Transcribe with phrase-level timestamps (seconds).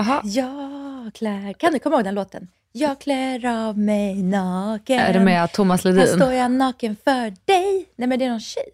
[0.00, 0.20] Aha.
[0.24, 1.52] Jag klär...
[1.52, 2.48] Kan du komma ihåg den låten?
[2.72, 4.98] Jag klär av mig naken.
[5.00, 6.16] Är det med Thomas Här Ledin?
[6.16, 7.88] står jag naken för dig.
[7.96, 8.64] Nej men det är någon tjej.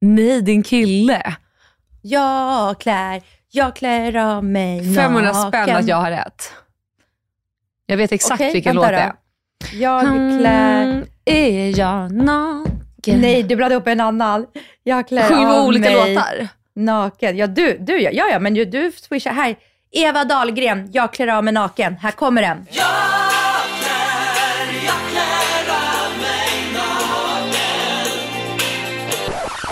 [0.00, 1.36] Nej, din kille.
[2.02, 5.48] Jag klär, jag klär av mig 500 naken.
[5.48, 6.52] spänn att jag har rätt.
[7.86, 9.12] Jag vet exakt Okej, vilken låt det är.
[9.72, 10.00] Jag
[10.38, 10.82] klär...
[10.82, 13.20] Mm, är jag naken?
[13.20, 14.46] Nej, du blandade upp en annan.
[14.82, 16.48] Jag klär Sjunger av olika mig låtar?
[16.74, 17.36] naken.
[17.36, 19.32] Ja, du, du ja, ja, men du swishar.
[19.32, 19.56] Här,
[19.92, 21.96] Eva Dahlgren, jag klär av mig naken.
[21.96, 22.66] Här kommer den.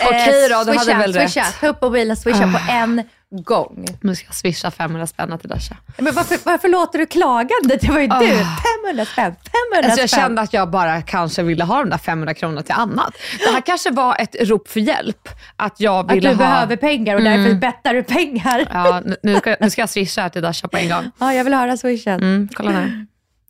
[0.06, 1.40] Okej då, du swisha, hade väl swisha.
[1.40, 1.60] rätt.
[1.60, 3.86] Ta upp mobilen, swisha på en gång.
[4.00, 5.76] Nu ska jag swisha 500 spänn till Dasha.
[5.98, 7.76] Men varför, varför låter du klagande?
[7.80, 8.28] Det var ju du.
[8.28, 9.36] 500 spänn, 500
[9.84, 10.20] Alltså jag spänn.
[10.20, 13.14] kände att jag bara kanske ville ha de där 500 kronorna till annat.
[13.38, 15.28] Det här kanske var ett rop för hjälp.
[15.56, 16.38] Att jag att ville du ha...
[16.44, 18.58] behöver pengar och därför bettar du pengar.
[18.72, 18.86] Ja.
[18.88, 21.32] Ja, nu- nu ska, nu ska jag swisha till Dasha på en gång.
[21.34, 22.22] jag vill höra swishen.
[22.22, 22.90] Mm, kolla.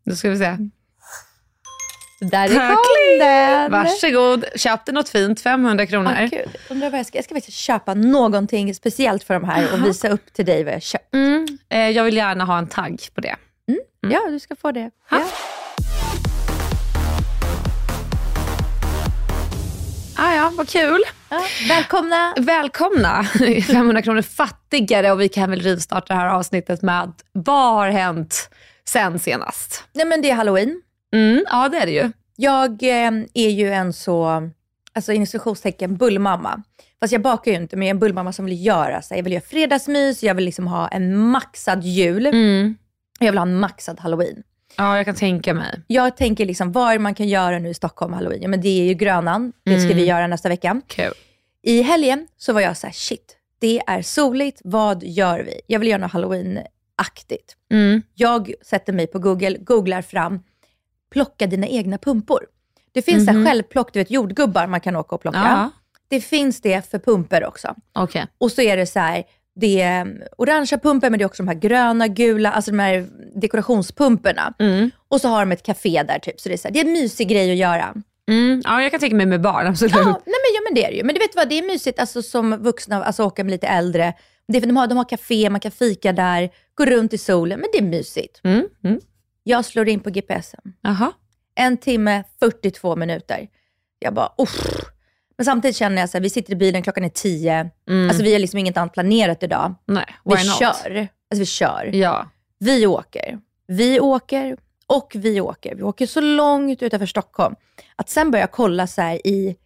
[0.04, 0.56] Nu ska vi se.
[2.20, 3.72] Där kom den.
[3.72, 4.44] Varsågod.
[4.56, 6.28] Köpte något fint, 500 kronor.
[6.30, 6.48] Gud.
[6.70, 10.08] Undrar vad jag ska, jag ska faktiskt köpa någonting speciellt för de här och visa
[10.08, 11.14] upp till dig vad jag köpt.
[11.14, 13.36] Mm, eh, jag vill gärna ha en tagg på det.
[14.00, 14.90] Ja, du ska få det.
[15.10, 15.22] Ja.
[20.18, 21.02] Ah, ja, vad kul.
[21.28, 21.42] Ja.
[21.68, 22.34] Välkomna.
[22.36, 23.24] Välkomna
[23.66, 28.50] 500 kronor fattigare och vi kan väl rivstarta det här avsnittet med vad har hänt
[28.84, 29.84] sen senast?
[29.92, 30.82] Nej, men det är halloween.
[31.12, 32.10] Mm, ja, det är det ju.
[32.36, 34.50] Jag eh, är ju en så,
[34.92, 36.62] alltså inom citationstecken, bullmamma.
[37.00, 39.14] Fast jag bakar ju inte, men jag är en bullmamma som vill göra så.
[39.14, 42.26] Jag vill göra fredagsmys, jag vill liksom ha en maxad jul.
[42.26, 42.76] Mm.
[43.18, 44.42] Jag vill ha en maxad halloween.
[44.76, 45.82] Ja, jag kan tänka mig.
[45.86, 48.42] Jag tänker liksom vad man kan göra nu i Stockholm halloween.
[48.42, 50.80] Ja, men det är ju Grönan, det ska vi göra nästa vecka.
[50.86, 51.12] Kul.
[51.62, 55.60] I helgen så var jag så här, shit, det är soligt, vad gör vi?
[55.66, 57.56] Jag vill göra något halloween-aktigt.
[57.70, 58.02] Mm.
[58.14, 60.42] Jag sätter mig på Google, googlar fram,
[61.12, 62.46] plocka dina egna pumpor.
[62.92, 65.38] Det finns så här självplock, du vet jordgubbar man kan åka och plocka.
[65.38, 65.70] Ja.
[66.08, 67.74] Det finns det för pumpor också.
[67.92, 68.26] Okej.
[68.38, 69.24] Och så är det så här,
[69.54, 72.78] det är um, orangea pumpor, men det är också de här gröna, gula, alltså de
[72.78, 74.54] här dekorationspumporna.
[74.58, 74.90] Mm.
[75.08, 76.84] Och så har de ett café där typ, så det är, så här, det är
[76.84, 77.94] en mysig grej att göra.
[78.28, 78.62] Mm.
[78.64, 79.94] Ja, jag kan tänka mig med barn, absolut.
[79.94, 81.04] Ja, nej men, ja, men det är det ju.
[81.04, 84.14] Men du vet vad, det är mysigt alltså, som vuxna, alltså åka med lite äldre.
[84.48, 87.18] Det är för de, har, de har café, man kan fika där, gå runt i
[87.18, 88.40] solen, men det är mysigt.
[88.44, 88.68] Mm.
[89.48, 90.72] Jag slår in på GPSen.
[90.80, 91.12] Jaha.
[91.54, 93.48] En timme, 42 minuter.
[93.98, 94.66] Jag bara, uff.
[95.36, 97.70] Men samtidigt känner jag så här, vi sitter i bilen, klockan är 10.
[97.88, 98.08] Mm.
[98.08, 99.74] Alltså vi har liksom inget annat planerat idag.
[99.86, 100.58] Nej, Vi why not?
[100.58, 101.08] kör.
[101.30, 101.90] Alltså vi kör.
[101.94, 102.30] Ja.
[102.58, 103.38] Vi åker.
[103.66, 105.74] Vi åker och vi åker.
[105.74, 107.54] Vi åker så långt utanför Stockholm
[107.96, 109.56] att sen börjar jag kolla så här i,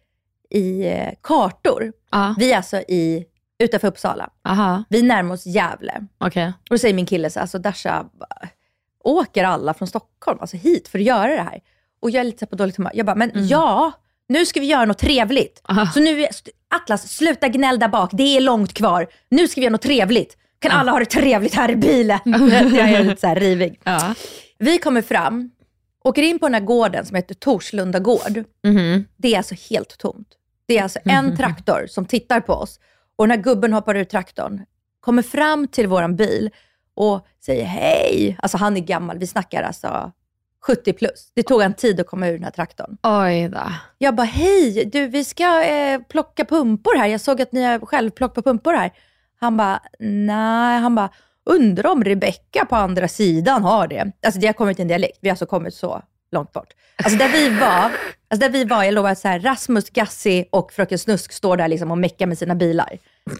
[0.49, 1.93] i eh, kartor.
[2.11, 2.35] Ja.
[2.37, 3.25] Vi är alltså i,
[3.59, 4.29] utanför Uppsala.
[4.43, 4.83] Aha.
[4.89, 6.07] Vi närmar oss Gävle.
[6.17, 6.47] Okej.
[6.47, 8.05] Och då säger min kille så här, alltså Dasha,
[9.03, 11.59] åker alla från Stockholm alltså hit för att göra det här?
[12.01, 12.91] Och jag är lite på dåligt humör.
[12.95, 13.91] Jag bara, men ja,
[14.29, 15.61] nu ska vi göra något trevligt.
[15.63, 15.85] Aha.
[15.93, 16.27] Så nu,
[16.75, 19.07] Atlas, sluta gnäll där bak, det är långt kvar.
[19.29, 20.37] Nu ska vi göra något trevligt.
[20.59, 22.19] Kan alla ha det trevligt här i bilen?
[22.25, 23.79] jag är lite så här rivig.
[23.83, 24.15] Ja.
[24.57, 25.51] Vi kommer fram,
[26.03, 28.43] åker in på den här gården som heter Torslunda gård.
[28.63, 29.05] Mhm.
[29.17, 30.27] Det är alltså helt tomt.
[30.67, 32.79] Det är alltså en traktor som tittar på oss
[33.15, 34.65] och den här gubben hoppar ur traktorn,
[34.99, 36.49] kommer fram till våran bil
[36.95, 38.37] och säger hej.
[38.39, 40.11] Alltså han är gammal, vi snackar alltså
[40.67, 41.31] 70 plus.
[41.35, 42.97] Det tog en tid att komma ur den här traktorn.
[43.03, 43.71] Oj då.
[43.97, 47.07] Jag bara, hej, du vi ska eh, plocka pumpor här.
[47.07, 48.91] Jag såg att ni har självplock på pumpor här.
[49.39, 51.09] Han bara, nej, han bara,
[51.45, 54.11] undrar om Rebecka på andra sidan har det.
[54.25, 56.01] Alltså det har kommit en dialekt, vi har alltså kommit så
[56.31, 56.73] långt bort.
[57.03, 57.91] Alltså där vi var,
[58.29, 61.67] alltså där vi var jag lovar, så här, Rasmus, Gassi och Fröken Snusk står där
[61.67, 62.97] liksom och meckar med sina bilar.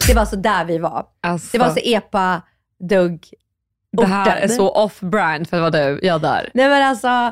[0.08, 1.06] Det var så där vi var.
[1.22, 2.42] Alltså, Det var så epa,
[2.90, 3.26] dugg,
[3.98, 6.50] det här är så off-brand för vad du gör där.
[6.54, 7.32] Nej men alltså,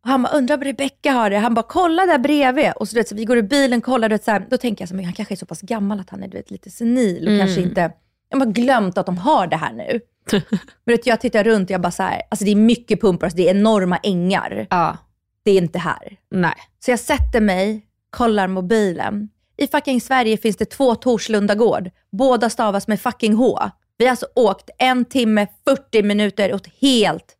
[0.00, 1.38] han bara, undrar om Rebecca har det.
[1.38, 2.72] Han bara, kolla där bredvid.
[2.76, 4.56] Och så, du vet, så vi går i bilen, kollar, du vet, så här, då
[4.56, 6.36] tänker jag så här, men han kanske är så pass gammal att han är du
[6.36, 7.46] vet, lite senil och Mm.
[7.46, 7.92] kanske inte,
[8.30, 10.00] jag har glömt att de har det här nu.
[10.84, 13.24] men vet, jag tittar runt och jag bara så här, alltså det är mycket pumpor,
[13.26, 14.66] alltså det är enorma ängar.
[14.70, 14.96] Ja,
[15.42, 16.16] Det är inte här.
[16.30, 16.54] nej.
[16.84, 19.28] Så jag sätter mig, kollar mobilen.
[19.56, 21.90] I fucking Sverige finns det två Torslunda gård.
[22.12, 23.58] Båda stavas med fucking H.
[23.98, 27.36] Vi har alltså åkt en timme, 40 minuter åt helt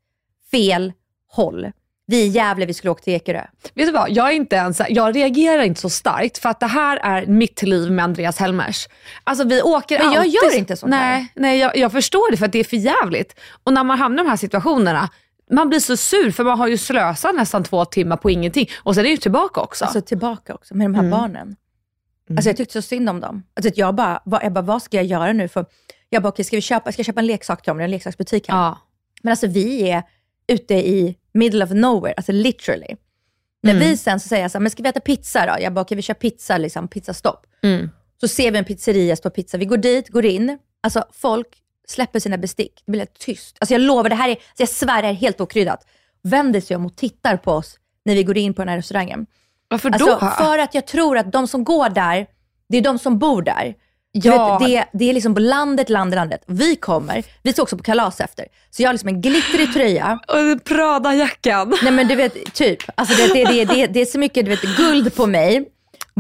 [0.51, 0.93] fel
[1.31, 1.73] håll.
[2.07, 3.47] Vi i Gävle, vi skulle åka till Ekerö.
[3.75, 6.67] Vet du vad, jag, är inte ens, jag reagerar inte så starkt för att det
[6.67, 8.89] här är mitt liv med Andreas Helmers.
[9.25, 10.33] Alltså vi åker Men jag alltid...
[10.33, 11.17] gör inte sånt här.
[11.19, 13.41] Nej, nej jag, jag förstår det för att det är för jävligt.
[13.65, 15.11] Och när man hamnar i de här situationerna,
[15.51, 18.71] man blir så sur för man har ju slösat nästan två timmar på ingenting.
[18.77, 19.85] Och sen är det ju tillbaka också.
[19.85, 21.57] Alltså tillbaka också med de här barnen.
[22.31, 23.43] Alltså jag tyckte så synd om dem.
[23.57, 25.49] Alltså jag bara, jag bara, vad ska jag göra nu?
[25.49, 25.67] För
[26.09, 27.75] jag bara, okej, ska vi köpa, ska jag köpa en leksak till?
[27.75, 28.79] Det är en leksaksbutik ja.
[29.23, 30.03] Men alltså vi är
[30.47, 32.97] ute i middle of nowhere, alltså literally.
[33.63, 35.63] När vi sen så säger jag så här, men ska vi äta pizza då?
[35.63, 37.47] Jag bara, okej vi kör pizza, liksom, pizzastopp.
[37.63, 37.91] Mm.
[38.21, 39.59] Så ser vi en pizzeria stå pizza.
[39.59, 40.59] Vi går dit, går in.
[40.81, 41.47] Alltså folk
[41.89, 42.83] släpper sina bestick.
[42.87, 43.57] Det blir helt tyst.
[43.61, 45.87] Alltså jag lovar, det här är, alltså jag svär, det här är helt okryddat.
[46.23, 49.27] Vänder sig om och tittar på oss när vi går in på den här restaurangen.
[49.69, 50.19] Varför Alltså, då?
[50.19, 52.27] för att jag tror att de som går där,
[52.69, 53.75] det är de som bor där.
[54.25, 54.59] Ja.
[54.59, 56.43] vet, det, det är liksom på landet, landet, landet.
[56.47, 58.47] Vi kommer, vi ska också på kalas efter.
[58.71, 60.19] Så jag har liksom en glittrig tröja.
[60.29, 61.75] Och Prada-jackan.
[61.83, 62.79] Nej men du vet, typ.
[62.95, 65.69] Alltså det, det, det, det, det är så mycket du vet, guld på mig.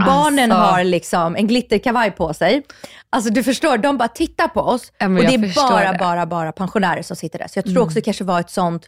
[0.06, 0.72] Barnen Alltså.
[0.72, 2.62] har liksom en glitterkavaj på sig.
[3.10, 4.92] Alltså du förstår, de bara tittar på oss.
[4.98, 5.86] Ja, och det är bara, det.
[5.86, 5.98] Mm.
[5.98, 7.48] bara, bara pensionärer som sitter där.
[7.48, 8.82] Så jag tror också det kanske var ett sånt,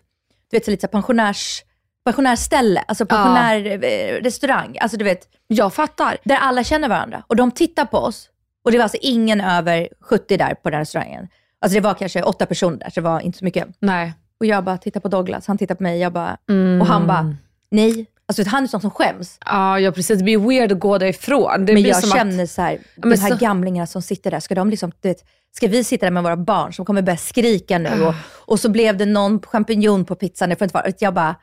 [0.51, 1.63] du vet så lite så pensionärs,
[2.05, 2.85] pensionärsställe.
[2.89, 4.77] Alltså pensionärrestaurang.
[4.81, 6.17] Alltså du vet, Jag fattar.
[6.25, 7.23] där alla känner varandra.
[7.27, 8.29] Och de tittar på oss.
[8.65, 11.29] Och det var alltså ingen över 70 där på den restaurangen.
[11.61, 13.69] Alltså det var kanske åtta personer där, så det var inte så mycket.
[13.79, 14.13] Nej.
[14.41, 16.81] Och jag bara tittar på Douglas, han tittar på mig, jag bara, Mm.
[16.81, 17.35] och han bara,
[17.71, 18.07] nej.
[18.27, 19.39] Alltså han är sån som skäms.
[19.47, 20.19] Ja, ja, precis.
[20.19, 21.67] Det blir weird att gå därifrån.
[21.67, 24.55] Det Men jag känner så här, men de här så- gamlingarna som sitter där, ska
[24.55, 27.79] de liksom, du vet, ska vi sitta där med våra barn som kommer börja skrika
[27.79, 28.05] nu?
[28.07, 30.49] Och, och så blev det någon champinjon på pizzan.
[30.49, 30.87] Det får inte vara.
[30.99, 31.37] Jag bara,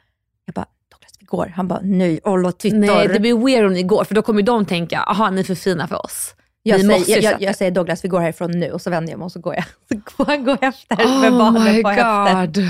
[0.45, 1.53] jag bara, Douglas vi går.
[1.55, 2.77] Han bara, nej, att, tittar.
[2.77, 5.43] nej, det blir weird om ni går för då kommer de tänka, aha ni är
[5.45, 6.33] för fina för oss.
[6.67, 8.71] Jag, vi säger, jag, jag, jag säger Douglas, vi går härifrån nu.
[8.71, 9.63] Och så vänder jag mig och så går jag.
[10.17, 12.69] Så går jag går efter med Oh barnen my på god.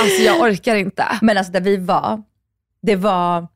[0.00, 1.04] Alltså jag orkar inte.
[1.22, 2.22] Men alltså där vi var,
[2.82, 3.46] det var,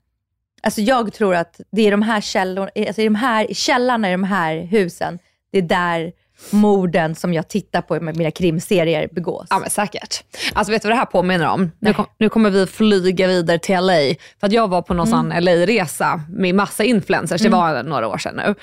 [0.62, 4.12] alltså jag tror att det är de här källorna, alltså i de här källarna i
[4.12, 5.18] de här husen,
[5.52, 6.12] det är där
[6.50, 9.46] morden som jag tittar på med mina krimserier begås.
[9.50, 10.22] Ja men säkert.
[10.52, 11.70] Alltså vet du vad det här påminner om?
[11.78, 13.92] Nu, kom, nu kommer vi flyga vidare till LA.
[14.40, 18.18] För att jag var på någon sån LA-resa med massa influencers, det var några år
[18.18, 18.54] sedan nu.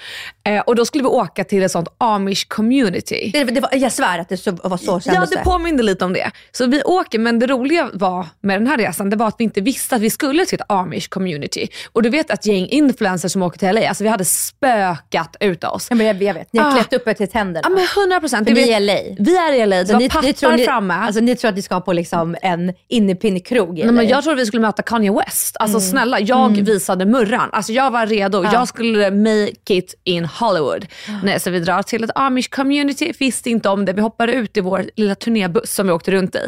[0.52, 3.30] Eh, och då skulle vi åka till ett sånt amish community.
[3.34, 6.06] Det, det var, jag svär att det så, var så Ja, kändes det påminde lite
[6.06, 6.32] om det.
[6.52, 9.44] Så vi åker, men det roliga var med den här resan, det var att vi
[9.44, 11.68] inte visste att vi skulle till ett amish community.
[11.92, 15.64] Och du vet att gäng influencers som åker till LA, alltså vi hade spökat ut
[15.64, 15.88] oss.
[15.90, 16.76] Ja, men jag, jag vet, ni har Ah.
[16.76, 17.63] klätt upp er till tänderna.
[17.64, 18.48] Ja men 100 procent.
[18.50, 19.16] Ni är i LA.
[19.24, 20.94] Vi är i LA, det var ni, ni, tror ni, framme.
[20.94, 24.12] alltså, ni tror att ni ska på liksom en innepinnekrog i Nej, men LA?
[24.12, 25.58] jag trodde vi skulle möta Kanye West.
[25.60, 25.90] Alltså Mm.
[25.90, 27.50] snälla, jag visade murran.
[27.52, 28.44] Alltså jag var redo.
[28.44, 30.86] Jag skulle make it in Hollywood.
[31.24, 33.94] Nej, så vi drar till ett amish community, visste inte om det.
[33.94, 36.48] Vi hoppade ut i vår lilla turnébuss som vi åkte runt i.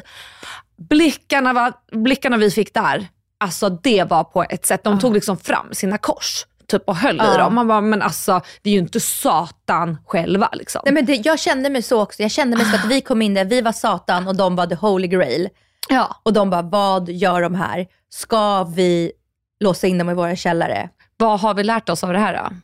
[0.89, 3.07] Blickarna, var, blickarna vi fick där,
[3.39, 7.15] alltså det var på ett sätt, de tog liksom fram sina kors typ och höll
[7.15, 7.37] i Ja.
[7.37, 7.55] dem.
[7.55, 10.81] Man bara, men alltså vi är ju inte satan själva liksom.
[10.85, 12.21] Nej, men det, jag kände mig så också.
[12.21, 14.67] Jag kände mig så att vi kom in där, vi var Satan och de var
[14.67, 15.49] the holy grail.
[15.89, 16.21] ja.
[16.23, 17.87] Och de bara, vad gör de här?
[18.09, 19.11] Ska vi
[19.59, 20.89] låsa in dem i våra källare?
[21.17, 22.55] Vad har vi lärt oss av det här då?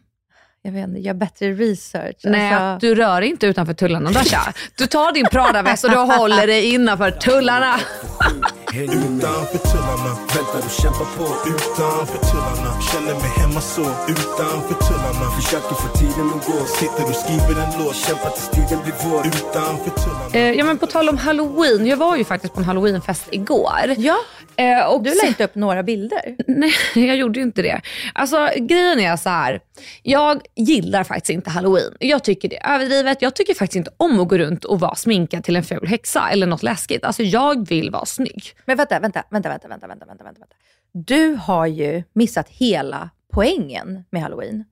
[0.63, 2.15] Jag vet inte, gör bättre research.
[2.23, 4.53] Nej, Alltså, du rör inte utanför tullarna Dasha.
[4.77, 7.75] Du tar din Prada-väst och du håller dig innanför tullarna.
[8.73, 15.75] Utanför tullarna, väntar och kämpar på Utanför tullarna, känner mig hemma så Utanför tullarna, försöker
[15.75, 19.91] få tiden att gå Sitter och skriver en låt, kämpar tills tiden blir vår Utanför
[20.03, 23.27] tullarna Eh, ja, men på tal om halloween, jag var ju faktiskt på en halloweenfest
[23.31, 23.95] igår.
[23.97, 24.17] ja,
[24.55, 26.35] Eh, och du la inte upp några bilder.
[26.47, 27.81] Nej, jag gjorde ju inte det.
[28.13, 29.59] Alltså grejen är så här.
[30.03, 31.93] jag gillar faktiskt inte halloween.
[31.99, 33.21] Jag tycker det är överdrivet.
[33.21, 36.29] Jag tycker faktiskt inte om att gå runt och vara sminkad till en ful häxa
[36.31, 37.03] eller något läskigt.
[37.03, 38.53] Alltså jag vill vara snygg.
[38.65, 40.45] Men vänta, vänta, vänta, vänta, vänta, vänta, vänta, vänta.
[40.91, 44.63] Du har ju missat hela poängen med halloween.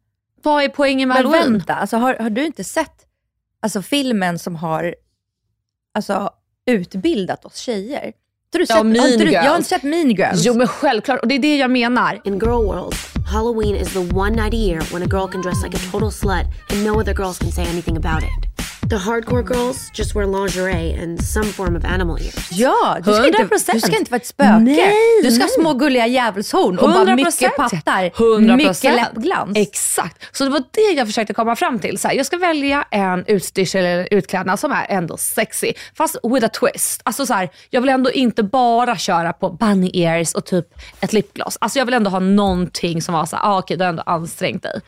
[0.44, 1.54] Vad är poängen med Men halloween?
[1.54, 3.06] vänta, alltså, har, har du inte sett
[3.62, 4.96] alltså, filmen som har
[5.94, 6.30] alltså,
[6.66, 8.14] utbildat oss tjejer?
[8.52, 10.46] Du Ja, sett, Mean har inte du, jag har inte sett Mean Girls.
[10.46, 12.22] Jo men självklart, och det är det jag menar.
[12.24, 12.94] In girl world,
[13.34, 16.12] Halloween is the one night a year when a girl can dress like a total
[16.12, 18.59] slut and no other girls can say anything about it.
[18.90, 22.52] The hardcore girls just wear lingerie and some form of animal ears.
[22.52, 23.72] Ja, du ska, inte, 100%.
[23.74, 24.60] du ska inte vara ett spöke.
[24.60, 28.10] Nej, du ska ha små gulliga djävulshorn och bara mycket pattar.
[28.10, 28.56] 100%.
[28.56, 29.58] Mycket läppglans.
[29.58, 30.38] Exakt.
[30.38, 31.98] Så det var det jag försökte komma fram till.
[31.98, 36.46] Så här, jag ska välja en utstyrsel eller utklädnad som är ändå sexy, fast with
[36.46, 37.02] a twist.
[37.06, 40.66] Alltså så här, jag vill ändå inte bara köra på bunny ears och typ
[41.02, 41.58] ett lipgloss.
[41.62, 44.04] Alltså jag vill ändå ha någonting som var så här, ah, okej du har ändå
[44.06, 44.82] ansträngt dig.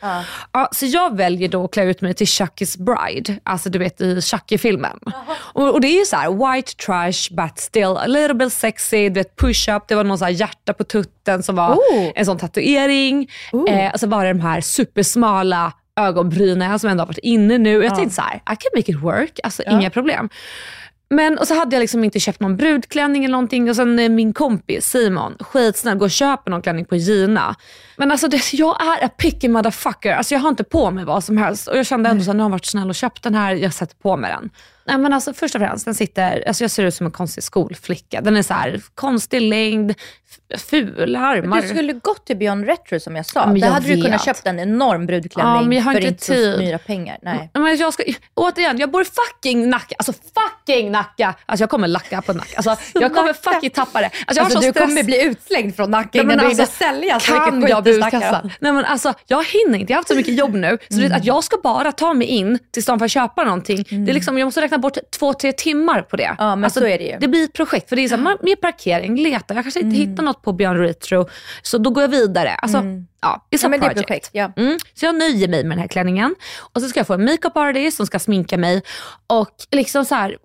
[0.52, 3.91] Ja, så jag väljer då att klä ut mig till Chucky's Bride, alltså du vet
[4.00, 4.98] i Chucky-filmen.
[5.34, 9.08] Och, och det är ju så här white trash but still a little bit sexy,
[9.08, 12.12] du vet push-up, det var någon så här hjärta på tutten som var Oh.
[12.14, 13.30] en sån tatuering.
[13.68, 17.84] Eh, och så var det de här supersmala ögonbrynen som ändå har varit inne nu.
[17.84, 20.28] Jag tänkte så här, I can make it work, alltså inga problem.
[21.14, 24.08] Men och så hade jag liksom inte köpt någon brudklänning eller någonting och sen eh,
[24.08, 27.54] min kompis Simon, skitsnäll, går och köper någon klänning på Gina.
[27.96, 30.12] Men alltså det, jag är a picky motherfucker.
[30.14, 32.34] Alltså jag har inte på mig vad som helst och jag kände ändå att nu
[32.34, 34.50] har han varit snäll och köpt den här, jag sätter på mig den.
[34.86, 37.44] Nej men alltså först och främst, den sitter, alltså jag ser ut som en konstig
[37.44, 38.20] skolflicka.
[38.20, 39.94] Den är så här konstig längd,
[40.54, 41.62] f- fula armar.
[41.62, 43.46] Du skulle gått till Beyond Retro som jag sa.
[43.46, 44.24] men Där jag hade du kunnat vet.
[44.24, 47.18] köpt en enorm brudklänning Ja, men jag har för inte så myra pengar.
[47.22, 47.50] Nej.
[47.54, 48.02] Men jag ska,
[48.34, 49.94] återigen, jag bor i fucking Nacka.
[49.98, 50.12] Alltså
[50.66, 51.34] fucking Nacka.
[51.46, 52.56] Alltså jag kommer lacka på Nacka.
[52.56, 54.06] Alltså, jag kommer fucking tappa det.
[54.06, 54.88] Alltså, jag Alltså, så du stress.
[54.88, 57.96] kommer bli utslängd från Nacka innan du hinner alltså, sälja så kan mycket jag bli
[57.96, 58.50] utkastad?
[58.60, 60.78] Nej men alltså jag hinner inte, jag har haft så mycket jobb nu.
[60.88, 63.84] Så är att jag ska bara ta mig in till stan för att köpa någonting.
[63.90, 66.34] Det är liksom, jag måste räkna bort två, tre timmar på det.
[66.38, 67.16] Ja, men alltså, så är det ju.
[67.20, 67.88] Det blir ett projekt.
[67.88, 69.54] För det är så här, mer parkering, leta.
[69.54, 71.28] Jag kanske inte hittar något på Beyond Retro.
[71.62, 72.54] Så då går jag vidare.
[72.54, 72.82] Alltså,
[73.22, 74.06] ja, it's Ja, a project.
[74.06, 74.52] projekt, ja.
[74.56, 74.78] Mm.
[74.94, 76.34] Så jag nöjer mig med den här klänningen.
[76.74, 78.82] Och så ska jag få en makeup artist som ska sminka mig.
[79.26, 80.36] Och liksom så här,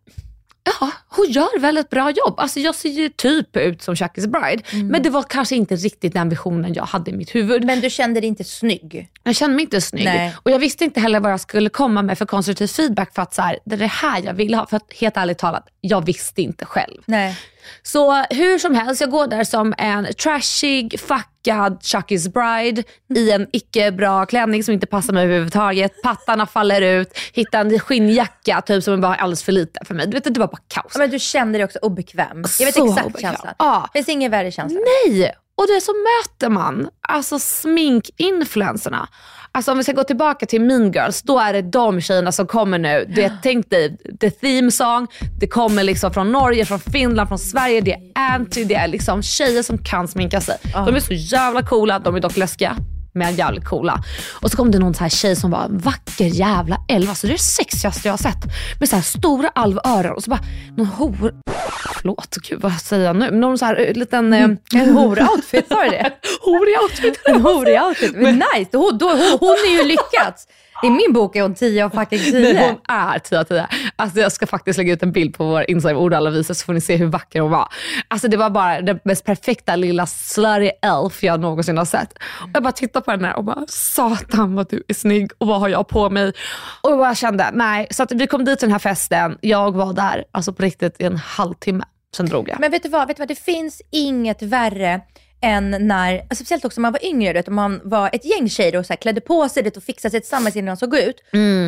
[0.79, 2.39] Ja, hon gör väl ett bra jobb.
[2.39, 4.63] Alltså jag ser ju typ ut som Chucky's Bride.
[4.73, 4.87] Mm.
[4.87, 7.63] Men det var kanske inte riktigt den visionen jag hade i mitt huvud.
[7.63, 9.09] Men du kände dig inte snygg?
[9.23, 10.05] Jag kände mig inte snygg.
[10.05, 10.35] Nej.
[10.43, 13.33] Och jag visste inte heller vad jag skulle komma med för konstruktiv feedback för att
[13.33, 14.65] så här, det är det här jag vill ha.
[14.67, 17.01] För att helt ärligt talat, jag visste inte själv.
[17.05, 17.37] Nej.
[17.83, 22.83] Så hur som helst, jag går där som en trashig, fuckad Chucky's Bride
[23.15, 26.01] i en icke bra klänning som inte passar mig överhuvudtaget.
[26.03, 30.05] Pattarna faller ut, hittar en skinnjacka typ som var alldeles för liten för mig.
[30.07, 30.91] Du vet, det var bara kaos.
[30.93, 32.43] Ja, Men du kände dig också obekväm.
[32.59, 33.31] Jag vet Så exakt obekväm.
[33.31, 33.53] känslan.
[33.59, 33.89] Ja.
[33.93, 34.79] Finns ingen värre känsla.
[35.05, 35.31] Nej!
[35.55, 39.07] Och det så möter man alltså sminkinfluencerna.
[39.57, 42.47] Alltså om vi ska gå tillbaka till Mean Girls, då är det de tjejerna som
[42.47, 43.05] kommer nu.
[43.09, 45.07] Du vet, tänk dig, the theme song,
[45.39, 47.81] det kommer liksom från Norge, från Finland, från Sverige.
[47.81, 50.57] Det är anti, det är liksom tjejer som kan sminka sig.
[50.73, 52.77] De är så jävla coola, de är dock läskiga.
[53.13, 54.03] Men jävligt coola.
[54.41, 57.09] Och så kom det någon så här tjej som var en vacker jävla älv.
[57.09, 58.45] Alltså det är det sexigaste jag har sett.
[58.79, 60.41] Med så här stora alvöron och så bara
[60.77, 61.33] någon hor...
[62.07, 63.31] Förlåt, gud vad säger jag nu?
[63.31, 64.33] Någon så här eh, liten...
[64.33, 64.57] Eh, En
[64.97, 66.11] hora-outfit, sa du det?
[66.41, 67.21] horig outfit.
[67.27, 68.15] En horig-outfit.
[68.15, 68.77] Men nice.
[68.77, 70.47] Hon, då, hon, hon är ju lyckats.
[70.83, 72.53] I min bok är hon 10 av fucking 10.
[72.53, 73.67] Nej, hon är 10 av 10.
[73.95, 76.65] Alltså jag ska faktiskt lägga ut en bild på vår Instagram, ord alla visar, så
[76.65, 77.67] får ni se hur vacker hon var.
[78.07, 82.13] Alltså det var bara den mest perfekta lilla slutty elf jag någonsin har sett.
[82.13, 85.59] Och jag bara tittade på henne och bara, satan vad du är snygg och vad
[85.59, 86.33] har jag på mig?
[86.81, 87.87] Och jag bara kände, nej.
[87.91, 90.95] Så att vi kom dit till den här festen, jag var där alltså på riktigt
[90.99, 91.83] i en halvtimme,
[92.15, 92.59] sen drog jag.
[92.59, 93.27] Men vet du vad, vet du vad?
[93.27, 95.01] det finns inget värre
[95.41, 98.75] än när, alltså speciellt också när man var yngre, vet, man var ett gäng tjejer
[98.75, 100.95] och så här, klädde på sig du vet, och fixade sig tillsammans innan de såg
[100.95, 101.23] ut.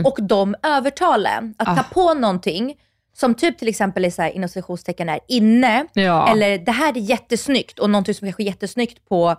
[0.06, 2.76] Och de övertalade att ta på någonting
[3.14, 5.86] som typ till exempel är så här, inom citationstecken är inne.
[5.94, 6.32] Ja.
[6.32, 9.36] Eller det här är jättesnyggt och någonting som kanske är jättesnyggt på,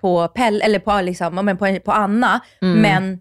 [0.00, 2.40] på Pell, eller på, liksom, men på, på Anna.
[2.60, 3.18] Men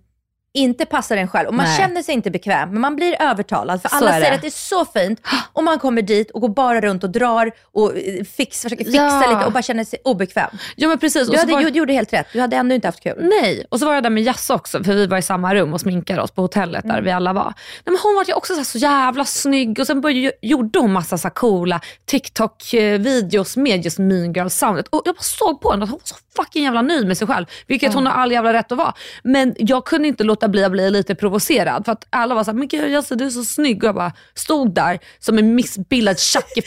[0.54, 1.48] inte passar en själv.
[1.48, 1.78] Och man Nej.
[1.78, 3.82] känner sig inte bekväm, men man blir övertalad.
[3.82, 5.22] För Så alla säger att det är så fint.
[5.54, 8.98] Och man kommer dit och går bara runt och drar och eh, fix, försöker fixa
[9.02, 9.30] Ja.
[9.30, 10.50] lite och bara känner sig obekväm.
[10.76, 11.30] Ja men precis.
[11.30, 12.28] Du, hade, var- du gjorde helt rätt.
[12.34, 13.18] Du hade ändå inte haft kul.
[13.42, 15.74] Nej, och så var jag där med Jassa också, för vi var i samma rum
[15.74, 17.44] och sminkade oss på hotellet där vi alla var.
[17.46, 17.54] Nej,
[17.86, 21.18] men hon var ju också så, så jävla snygg och sen började, gjorde hon massa
[21.18, 24.88] så coola TikTok-videos med just Mean Girl-soundet.
[24.90, 27.28] Och jag bara såg på henne att hon var så fucking jävla nöjd med sig
[27.28, 28.94] själv, vilket hon har all jävla rätt att vara.
[29.24, 32.58] Men jag kunde inte låta bli att bli lite provocerad för att alla var såhär,
[32.58, 36.18] men gud Jassa du är så snygg och jag bara stod där som en missbildad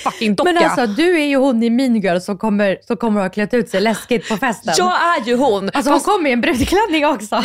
[0.04, 0.52] fucking docka.
[0.52, 3.30] Men alltså du är ju hon i Mean Girl som kommer, som kommer att ha
[3.30, 4.74] klätt ut sig läskigt på festen.
[4.78, 5.70] jag är ju hon.
[5.72, 7.42] Alltså hon kommer i en brudklänning också.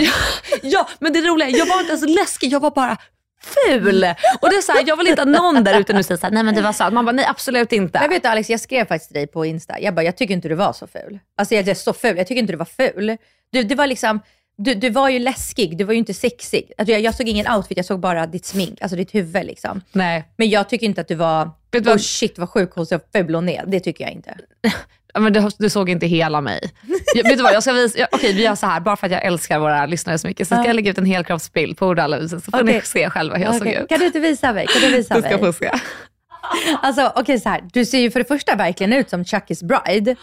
[0.62, 2.98] Ja, men det roliga är, jag var inte ens läskig, jag var bara
[3.44, 4.06] ful.
[4.42, 6.34] Och det är så här, jag vill inte att någon där ute nu säger såhär,
[6.34, 6.94] nej men det var sant.
[6.94, 8.00] Man bara, nej absolut inte.
[8.00, 9.80] Men vet du Alex, jag skrev faktiskt till dig på Insta.
[9.80, 11.20] Jag bara, jag tycker inte du var så ful.
[11.38, 13.18] Alltså jag är så ful, jag tycker inte du var ful.
[13.52, 14.20] Du, det var liksom,
[14.64, 16.72] du, du var ju läskig, du var ju inte sexig.
[16.78, 19.82] Alltså jag, jag såg ingen outfit, jag såg bara ditt smink, alltså ditt huvud liksom.
[19.92, 20.24] Nej.
[20.38, 23.00] Men jag tycker inte att du var, Vet vad- oh shit vad sjuk hon så
[23.14, 23.64] ful hon är.
[23.68, 24.38] Det tycker jag inte.
[25.14, 26.72] Ja, Men du, du såg inte hela mig.
[27.16, 29.06] Jag, vet du vad, jag ska visa, jag, okej vi gör så här, bara för
[29.08, 31.88] att jag älskar våra lyssnare så mycket, så ska jag lägga ut en helkroppsbild på
[31.88, 32.82] Ordalahuset så får ni Okej.
[32.86, 33.90] se själva hur jag såg Okej, ut.
[33.90, 34.68] Kan du inte visa mig?
[34.68, 35.40] Kan du visa Du ska mig?
[35.40, 35.72] få se.
[36.82, 40.16] Alltså okej så här, du ser ju för det första verkligen ut som Chuckys bride.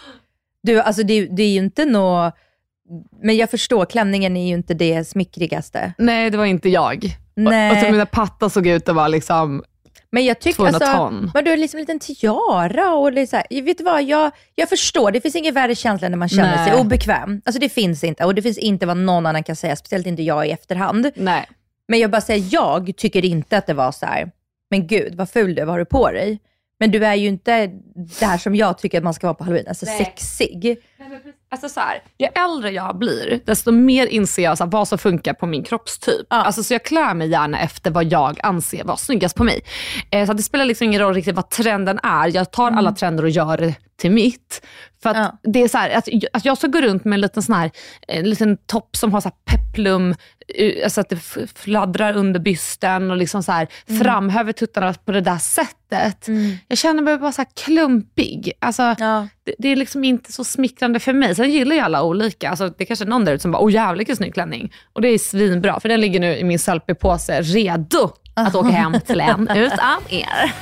[0.63, 2.31] Du, alltså det, det är ju inte nå
[3.21, 5.75] men jag förstår, klänningen är ju inte det smickrigast.
[5.97, 7.17] Nej, det var inte jag.
[7.35, 7.71] Nej.
[7.71, 9.63] Och, och så mina pattar såg ut att vara liksom,
[10.11, 11.31] Men jag tycker 200 alltså, ton.
[11.33, 15.11] men du har liksom en liten tiara och här, vet du vad, jag, jag förstår,
[15.11, 16.69] det finns ingen värre känsla när man känner Nej.
[16.69, 17.41] sig obekväm.
[17.45, 20.23] Alltså det finns inte och det finns inte vad någon annan kan säga, speciellt inte
[20.23, 21.11] jag i efterhand.
[21.15, 21.45] nej.
[21.87, 24.31] Men jag bara säger, jag tycker inte att det var så här,
[24.69, 26.39] men gud vad ful du är, vad har du på dig?
[26.79, 27.67] Men du är ju inte
[28.19, 30.77] där som jag tycker att man ska vara på halloween, alltså sexig.
[31.51, 34.97] Alltså så här, ju äldre jag blir, desto mer inser jag så här, vad som
[34.97, 36.27] funkar på min kroppstyp.
[36.29, 36.35] Ja.
[36.35, 39.61] Alltså, så jag klär mig gärna efter vad jag anser vara snyggast på mig.
[40.11, 42.35] Eh, så det spelar liksom ingen roll riktigt vad trenden är.
[42.35, 44.61] Jag tar alla trender och gör det till mitt.
[45.03, 45.39] För att Ja.
[45.43, 47.71] det är så här, att, att jag ska gå runt med en liten, sån här,
[48.07, 50.15] en liten topp som har så peplum,
[50.55, 51.19] eh, alltså att det
[51.55, 53.67] fladdrar under bysten och liksom så här,
[54.01, 56.27] framhäver tuttarna på det där sättet.
[56.67, 58.51] Jag känner mig bara så här klumpig.
[58.59, 59.27] Alltså, Ja.
[59.57, 61.35] Det, är liksom inte så smickrande för mig.
[61.35, 62.49] Sen gillar ju alla olika.
[62.49, 64.73] Alltså, det är kanske någon där ute som bara, åh jävlar vilken snygg klänning.
[64.93, 68.99] Och det är svinbra, för den ligger nu i min Sellpy-påse redo att åka hem
[69.05, 70.53] till en utav er.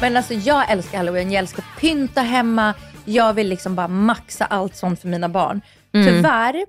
[0.00, 4.44] Men alltså jag älskar halloween, jag älskar att pynta hemma, jag vill liksom bara maxa
[4.44, 5.60] allt sånt för mina barn.
[5.92, 6.64] Tyvärr,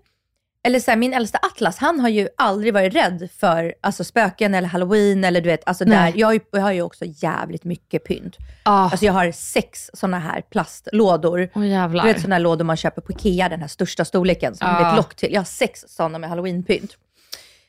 [0.63, 4.53] eller så här, min äldsta Atlas, han har ju aldrig varit rädd för alltså, spöken
[4.53, 7.63] eller halloween eller du vet, alltså där, jag, har ju, jag har ju också jävligt
[7.63, 8.37] mycket pynt.
[8.63, 8.83] Ah.
[8.89, 11.49] Alltså jag har sex sådana här plastlådor.
[11.63, 12.03] Jävlar.
[12.03, 14.79] Du vet sådana här lådor man köper på Ikea, den här största storleken som Ja.
[14.85, 15.33] är ett lock till.
[15.33, 16.97] Jag har sex sådana med halloweenpynt.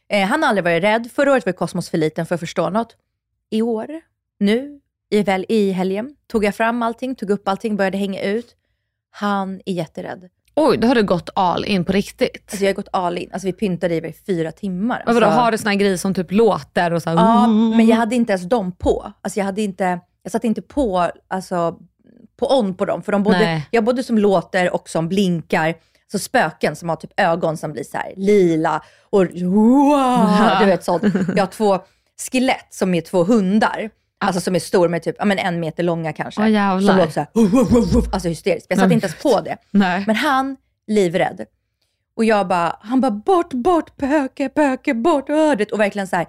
[0.08, 1.10] Eh, han har aldrig varit rädd.
[1.14, 2.96] Förra året var Kosmos för liten för att förstå något.
[3.50, 3.88] I år,
[4.40, 4.80] nu,
[5.10, 8.56] i, väl, i helgen, tog jag fram allting, tog upp allting, började hänga ut.
[9.10, 10.28] Han är jätterädd.
[10.54, 12.44] Oj, då har du gått all in på riktigt.
[12.50, 13.30] Alltså jag har gått all in.
[13.32, 15.02] Alltså vi pyntade i fyra timmar.
[15.06, 17.86] Men vadå, Alltså, har du såna grejer som typ låter och så här, Ja, men
[17.86, 19.12] jag hade inte ens dem på.
[19.22, 21.76] Alltså jag, hade inte, jag satte inte på, alltså,
[22.36, 23.02] på on på dem.
[23.02, 23.68] För de både, Nej.
[23.70, 25.74] jag både som låter och som blinkar.
[26.12, 30.28] Så spöken som har typ ögon som blir så här lila och wow,
[30.60, 31.02] du vet sånt.
[31.36, 31.78] Jag har två
[32.30, 33.90] skelett som är två hundar.
[34.26, 36.48] Alltså som är stor med typ ja, men en meter långa kanske.
[36.48, 36.88] Jävlar.
[36.88, 38.66] som låter så här, alltså hysteriskt.
[38.68, 39.56] Jag satte inte ens på det.
[39.70, 40.04] Nej.
[40.06, 40.56] Men han,
[40.86, 41.44] livrädd.
[42.16, 45.72] Och jag bara, han bara bort, bort, pöke, pöke, bort ödet.
[45.72, 46.26] Och verkligen så här,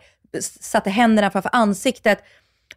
[0.60, 2.24] satte händerna framför ansiktet.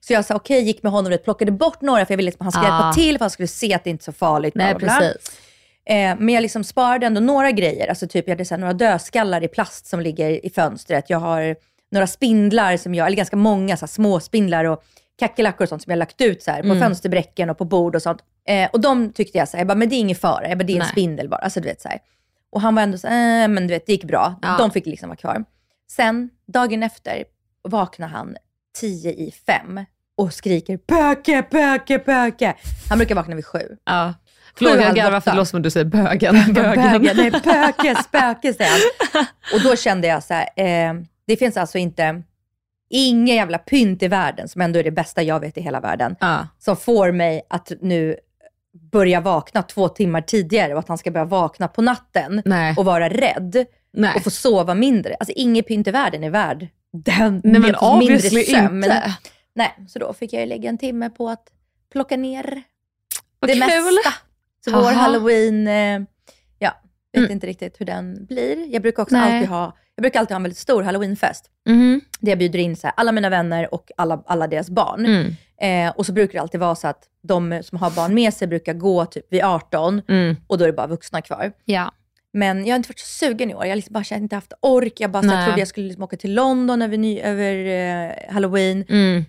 [0.01, 2.45] Så jag sa okej, gick med honom och plockade bort några för jag ville liksom,
[2.47, 2.75] han skulle Ah.
[2.77, 4.55] hjälpa till för han skulle se att det inte är så farligt.
[4.55, 4.99] bla, Nej, bla, bla.
[4.99, 5.41] precis.
[5.87, 7.89] Eh, men jag liksom sparade ändå några grejer.
[7.89, 11.11] Alltså typ jag hade så här, några dödskallar i plast som ligger i fönstret.
[11.11, 11.57] Jag har
[11.91, 14.83] några spindlar, som jag, eller ganska många så här, små spindlar och
[15.19, 16.77] kackerlackor och sånt som jag lagt ut så här, Mm.
[16.79, 18.19] på fönsterbräcken och på bord och sånt.
[18.49, 20.49] Eh, och de tyckte jag så här, jag bara, men det är ingen fara.
[20.49, 20.89] Jag bara, det är en Nej.
[20.89, 21.41] spindel bara.
[21.41, 21.99] Alltså, du vet, så här.
[22.53, 24.39] Och han var ändå så här, eh, men du vet, det gick bra.
[24.43, 24.57] Ja.
[24.59, 25.45] De fick liksom vara kvar.
[25.91, 27.25] Sen, dagen efter,
[27.69, 28.37] vaknade han
[28.81, 29.85] tio i fem
[30.17, 32.55] och skriker pöke, pöke, pöke.
[32.89, 33.59] Han brukar vakna vid sju.
[33.85, 34.15] Ja.
[34.59, 36.35] Förlåt, jag garvar för det låter som du säger bögen.
[36.35, 36.55] bögen.
[37.03, 38.71] Bögen, nej pöke, spöke säger
[39.13, 39.25] han.
[39.55, 40.95] Och då kände jag så här, eh,
[41.27, 42.23] det finns alltså inte,
[42.89, 46.17] ingen jävla pynt i världen, som ändå är det bästa jag vet i hela världen,
[46.21, 46.49] Ja.
[46.59, 48.17] som får mig att nu
[48.93, 52.75] börja vakna två timmar tidigare och att han ska börja vakna på natten Nej.
[52.79, 54.13] och vara rädd Nej.
[54.17, 55.15] och få sova mindre.
[55.21, 58.77] Alltså inget pynt i världen är värd den Nej men obviously sömn.
[58.85, 59.15] inte.
[59.55, 61.49] Nej, så då fick jag ju lägga en timme på att
[61.93, 62.63] plocka ner
[63.41, 63.61] Vad det kul.
[63.63, 64.13] mesta.
[64.65, 64.91] Så vår Aha.
[64.93, 66.01] halloween, eh,
[66.59, 66.73] ja,
[67.13, 67.31] vet Mm.
[67.33, 68.73] inte riktigt hur den blir.
[68.73, 69.35] Jag brukar också Nej.
[69.37, 71.51] alltid ha, jag brukar alltid ha en väldigt stor halloweenfest.
[71.69, 72.01] Mhm.
[72.21, 75.07] Där jag bjuder in så här, alla mina vänner och alla, alla deras barn.
[75.07, 75.35] Mm.
[75.61, 78.49] Eh, och så brukar det alltid vara så att de som har barn med sig
[78.49, 80.37] brukar gå typ vid 18 Mm.
[80.47, 81.53] och då är det bara vuxna kvar.
[81.65, 81.93] Ja.
[82.33, 83.65] Men jag har inte varit så sugen i år.
[83.65, 85.01] Jag har liksom bara känt inte haft ork.
[85.01, 85.47] Jag bara så här, Nej.
[85.47, 88.85] trodde jag skulle liksom åka till London över, ny, över eh, halloween.
[88.89, 89.25] Mm.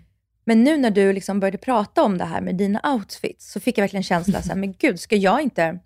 [0.45, 3.77] Men nu när du liksom började prata om det här med dina outfits, så fick
[3.77, 5.79] jag verkligen känslan så här, men gud, ska jag inte...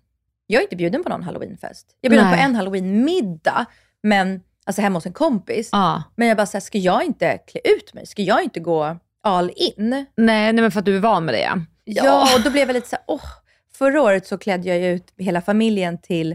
[0.46, 1.86] Jag är inte bjuden på någon halloweenfest.
[2.00, 2.38] Jag är bjuden Nej.
[2.38, 3.66] på en halloweenmiddag,
[4.02, 5.68] men, alltså hemma hos en kompis.
[5.72, 6.02] Ja.
[6.16, 8.06] Men jag bara, så här, ska jag inte klä ut mig?
[8.06, 9.90] Ska jag inte gå all in?
[9.90, 11.64] Nej, nej, men för att du är van med det.
[11.84, 12.04] Ja.
[12.04, 13.24] Ja, och då blev jag lite så här, åh.
[13.74, 16.34] Förra året så klädde jag ut hela familjen till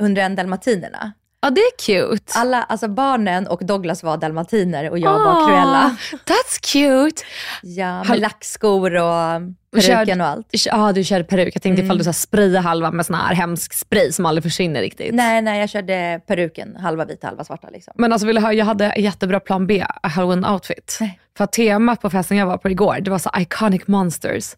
[0.00, 1.12] 101 dalmatinerna.
[1.40, 2.32] Ja, det är cute.
[2.38, 5.96] Alla, alltså barnen och Douglas var dalmatiner och jag Ah, var Cruella.
[6.12, 7.22] That's cute.
[7.62, 9.40] Ja, med lackskor och
[9.74, 10.46] peruken och allt.
[10.66, 11.54] Ja, du körde peruk.
[11.56, 14.42] Jag tänkte ifall du så här sprayade halva med sån här hemsk spray som aldrig
[14.42, 15.14] försvinner riktigt.
[15.14, 17.68] Nej, nej, jag körde peruken, halva vita, halva svarta.
[17.72, 17.94] Liksom.
[17.96, 20.96] Men alltså vill du höra, jag hade jättebra plan B, halloween outfit.
[21.00, 21.20] Nej.
[21.36, 24.54] För temat på festen jag var på igår, det var så iconic monsters.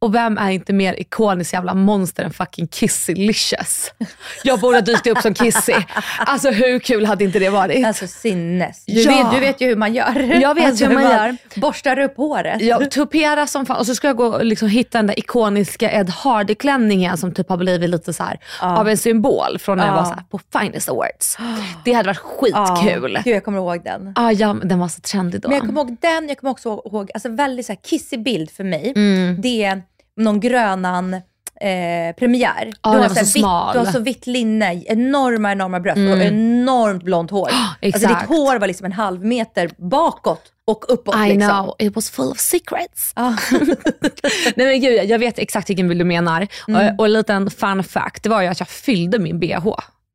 [0.00, 3.90] Och vem är inte mer ikonisk jävla monster än fucking Kissy-licious?
[4.44, 5.72] Jag borde ha dykt upp som Kissy.
[6.18, 7.86] Alltså hur kul hade inte det varit?
[7.86, 8.84] Alltså sinnes.
[8.86, 9.10] Du, Ja.
[9.10, 10.40] vet, du vet ju hur man gör.
[10.40, 11.36] Jag vet alltså, hur man gör.
[11.54, 12.62] Borstar upp håret.
[12.62, 15.90] Jag tupera som fan och så ska jag gå och liksom hitta den där ikoniska
[15.92, 19.92] Ed Hardy-klänningen som typ har blivit lite så här av en symbol från när jag
[19.92, 19.96] Ja.
[19.96, 21.36] var så här på Finest Awards.
[21.84, 23.12] Det hade varit skitkul.
[23.14, 24.12] Ja, Gud, jag kommer ihåg den.
[24.16, 25.48] Ah, ja, den var så trendig då.
[25.48, 28.50] Men jag kommer ihåg den, jag kommer också ihåg, alltså väldigt så här kissig bild
[28.50, 28.92] för mig.
[28.96, 29.40] Mm.
[29.40, 29.82] Det är
[30.18, 31.14] någon Grönan
[31.60, 32.72] eh, premiär.
[32.82, 33.72] Ja, du, har så så vitt, smal.
[33.72, 37.50] du har så vitt linne, enorma, enorma bröst och enormt blont hår.
[37.82, 38.20] Alltså exakt.
[38.20, 41.16] ditt hår var liksom en halv meter bakåt och uppåt.
[41.16, 41.50] I liksom.
[41.50, 43.12] know, it was full of secrets.
[43.16, 43.36] Ja.
[44.56, 46.48] Nej men gud, jag vet exakt vilken bild du menar.
[46.68, 46.94] Mm.
[46.94, 49.66] Och, och en liten fun fact, det var ju att jag fyllde min bh.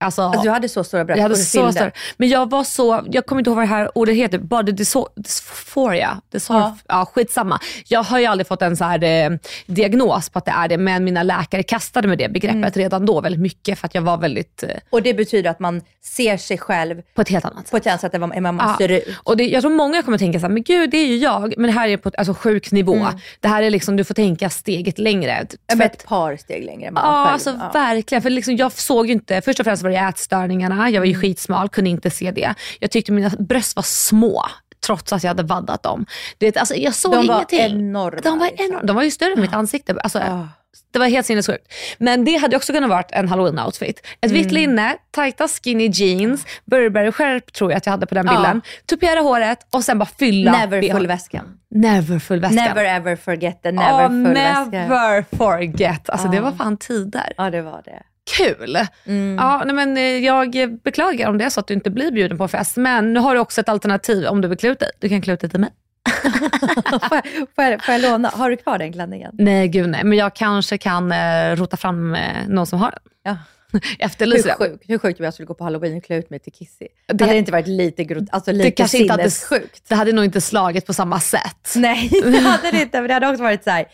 [0.06, 1.74] Alltså, Alltså, du hade så stora bröst jag hade så fyllde.
[1.74, 4.72] stor, men jag var så, jag kommer inte ihåg vad det här ordet heter, body
[4.72, 6.22] dysphoria.
[6.32, 6.78] Dysor, ja.
[6.88, 7.06] Ja.
[7.14, 7.60] skitsamma.
[7.88, 9.30] Jag har ju aldrig fått en så här, eh,
[9.66, 12.72] diagnos på att det är det, men mina läkare kastade med det begreppet Mm.
[12.72, 15.82] redan då väldigt mycket för att jag var väldigt, eh, Och det betyder att man
[16.04, 17.72] ser sig själv på ett helt annat sätt.
[17.72, 18.76] på ett annat sätt än vad man Ja.
[18.78, 19.04] ser ut.
[19.24, 21.54] Och det, jag tror många kommer tänka så här, men gud det är ju jag,
[21.58, 23.08] men det här är på alltså, sjuk nivå.
[23.40, 25.46] Det här är liksom, du får tänka steget längre.
[25.84, 27.34] Ett par steg längre än Ja, själv.
[27.34, 27.70] alltså Ja.
[27.74, 28.22] verkligen.
[28.22, 31.16] För liksom, jag såg ju inte, först och främst var det ätstörningarna, jag var ju
[31.16, 32.54] skitsmal, kunde inte se det.
[32.80, 34.46] Jag tyckte mina bröst var små.
[34.86, 36.06] Trots att jag hade vaddat dem.
[36.38, 37.60] Du vet, alltså, jag såg De var ingenting.
[37.60, 38.66] enorma, De var, liksom.
[38.66, 38.84] enorma.
[38.84, 39.96] De var ju större än mitt ansikte.
[40.04, 40.48] Alltså, Ja.
[40.94, 41.74] Det var helt sinnessjukt.
[41.98, 43.96] Men det hade också kunnat varit en halloween-outfit.
[44.22, 44.54] Ett vitt Mm.
[44.56, 48.34] linne, tajta skinny jeans, Burberry-skärp tror jag att jag hade på den Ja.
[48.34, 48.62] bilden.
[48.90, 50.52] Tupera håret och sen bara fylla.
[50.52, 50.92] Never BH.
[50.94, 51.58] full väskan.
[51.72, 52.56] Never full väskan.
[52.56, 54.70] Never ever forget the never Ja, full väska.
[54.70, 56.10] never forget.
[56.10, 56.42] Alltså det Ja.
[56.44, 57.34] var fan tider.
[57.38, 58.04] Ja, det var det.
[58.38, 58.78] Kul!
[59.06, 59.36] Mm.
[59.36, 62.38] Ja, nej, men eh, jag beklagar om det är så att du inte blir bjuden
[62.38, 62.78] på en fest.
[62.78, 64.90] Men nu har du också ett alternativ om du vill klä ut dig.
[65.00, 65.70] Du kan klä ut dig till mig.
[67.10, 68.30] får, jag, får, jag, får jag låna?
[68.30, 69.32] Har du kvar den klänningen?
[69.34, 70.04] Nej, gud nej.
[70.04, 73.00] Men jag kanske kan eh, rota fram eh, någon som har den.
[73.24, 73.38] Ja.
[74.00, 74.72] Efterlyser Hur den.
[74.72, 76.88] sjukt hur sjukt om jag skulle gå på halloween och klä ut mig till Kissy.
[77.08, 79.90] Det- Det hade inte varit lite, grot, alltså lite kanske inte hade- sinnessjukt.
[79.90, 81.74] Det hade nog inte slagit på samma sätt.
[81.76, 82.98] Nej, det hade det inte.
[83.02, 83.86] Men det hade också varit så här.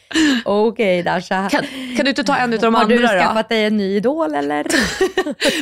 [0.46, 1.50] okej Dasha.
[1.50, 1.63] Kan,
[1.96, 3.08] kan du inte ta en av de har andra du då?
[3.08, 4.65] skaffat dig en ny idol eller?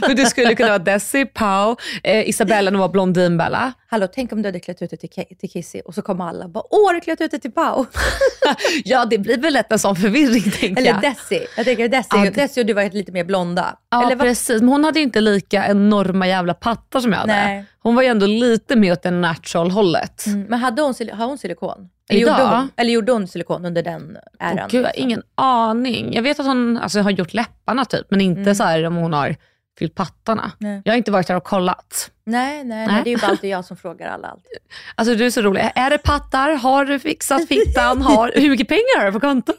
[0.08, 3.74] Men du skulle kunna vara Desi, Pau, eh, Isabella och vara Blondinbella.
[3.90, 6.48] Hallå, tänk om du hade klätt ut dig till, till Kissy och så kommer alla
[6.48, 7.86] bara, åh, har du klätt ut dig till Pau?
[8.84, 11.02] ja, det blir väl lätt en sån förvirring tänker Eller jag.
[11.02, 11.48] Desi.
[11.58, 13.78] Jag tänker Desi, Ja, det- Desi och du var lite mer blonda.
[13.90, 14.28] Ja, eller vad?
[14.28, 14.62] precis.
[14.62, 17.34] Men hon hade ju inte lika enorma jävla pattar som jag hade.
[17.34, 17.66] Nej.
[17.80, 20.26] Hon var ju ändå lite mer åt det natural-hållet.
[20.26, 21.90] Mm, Men hade hon, har hon silikon?
[22.10, 22.40] Eller Idag?
[22.40, 24.68] gjorde, hon, eller gjorde hon silikon under den Åh, äran?
[24.72, 26.14] Gud, jag har ingen aning.
[26.14, 29.14] Jag vet att hon alltså, har gjort läpparna typ, men inte så här om hon
[29.14, 29.36] har
[29.80, 30.52] fyllt pattarna.
[30.62, 30.74] Mm.
[30.74, 30.82] Nej.
[30.86, 32.12] Jag har inte varit där och kollat.
[32.24, 32.88] Nej, nej, Nej.
[32.88, 34.44] nej, det är ju bara alltid jag som frågar alla allt.
[34.96, 35.72] Alltså du är så rolig.
[35.76, 36.52] Är det pattar?
[36.56, 38.02] Har du fixat fittan?
[38.02, 38.32] Har...
[38.36, 39.58] Hur mycket pengar har du på kontot?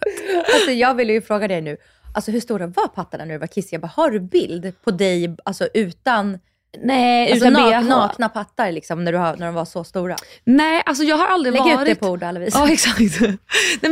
[0.55, 1.77] Alltså, jag ville ju fråga dig nu,
[2.14, 3.75] alltså, hur stora var pattarna när du var kissig?
[3.75, 6.38] Jag bara, har du bild på dig alltså, utan,
[6.83, 7.88] Nej, alltså, utan nak- BH.
[7.88, 10.16] nakna pattar liksom, när, du har, när de var så stora?
[10.44, 11.81] Nej, alltså jag har aldrig Lägg varit...
[11.81, 12.55] ut det på ord alla vis.
[12.55, 13.21] Ja exakt.
[13.21, 13.38] Nej,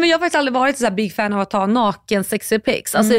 [0.01, 2.59] men jag har faktiskt aldrig varit så här big fan av att ta naken sexy
[2.59, 2.95] pics.
[2.95, 3.13] Alltså,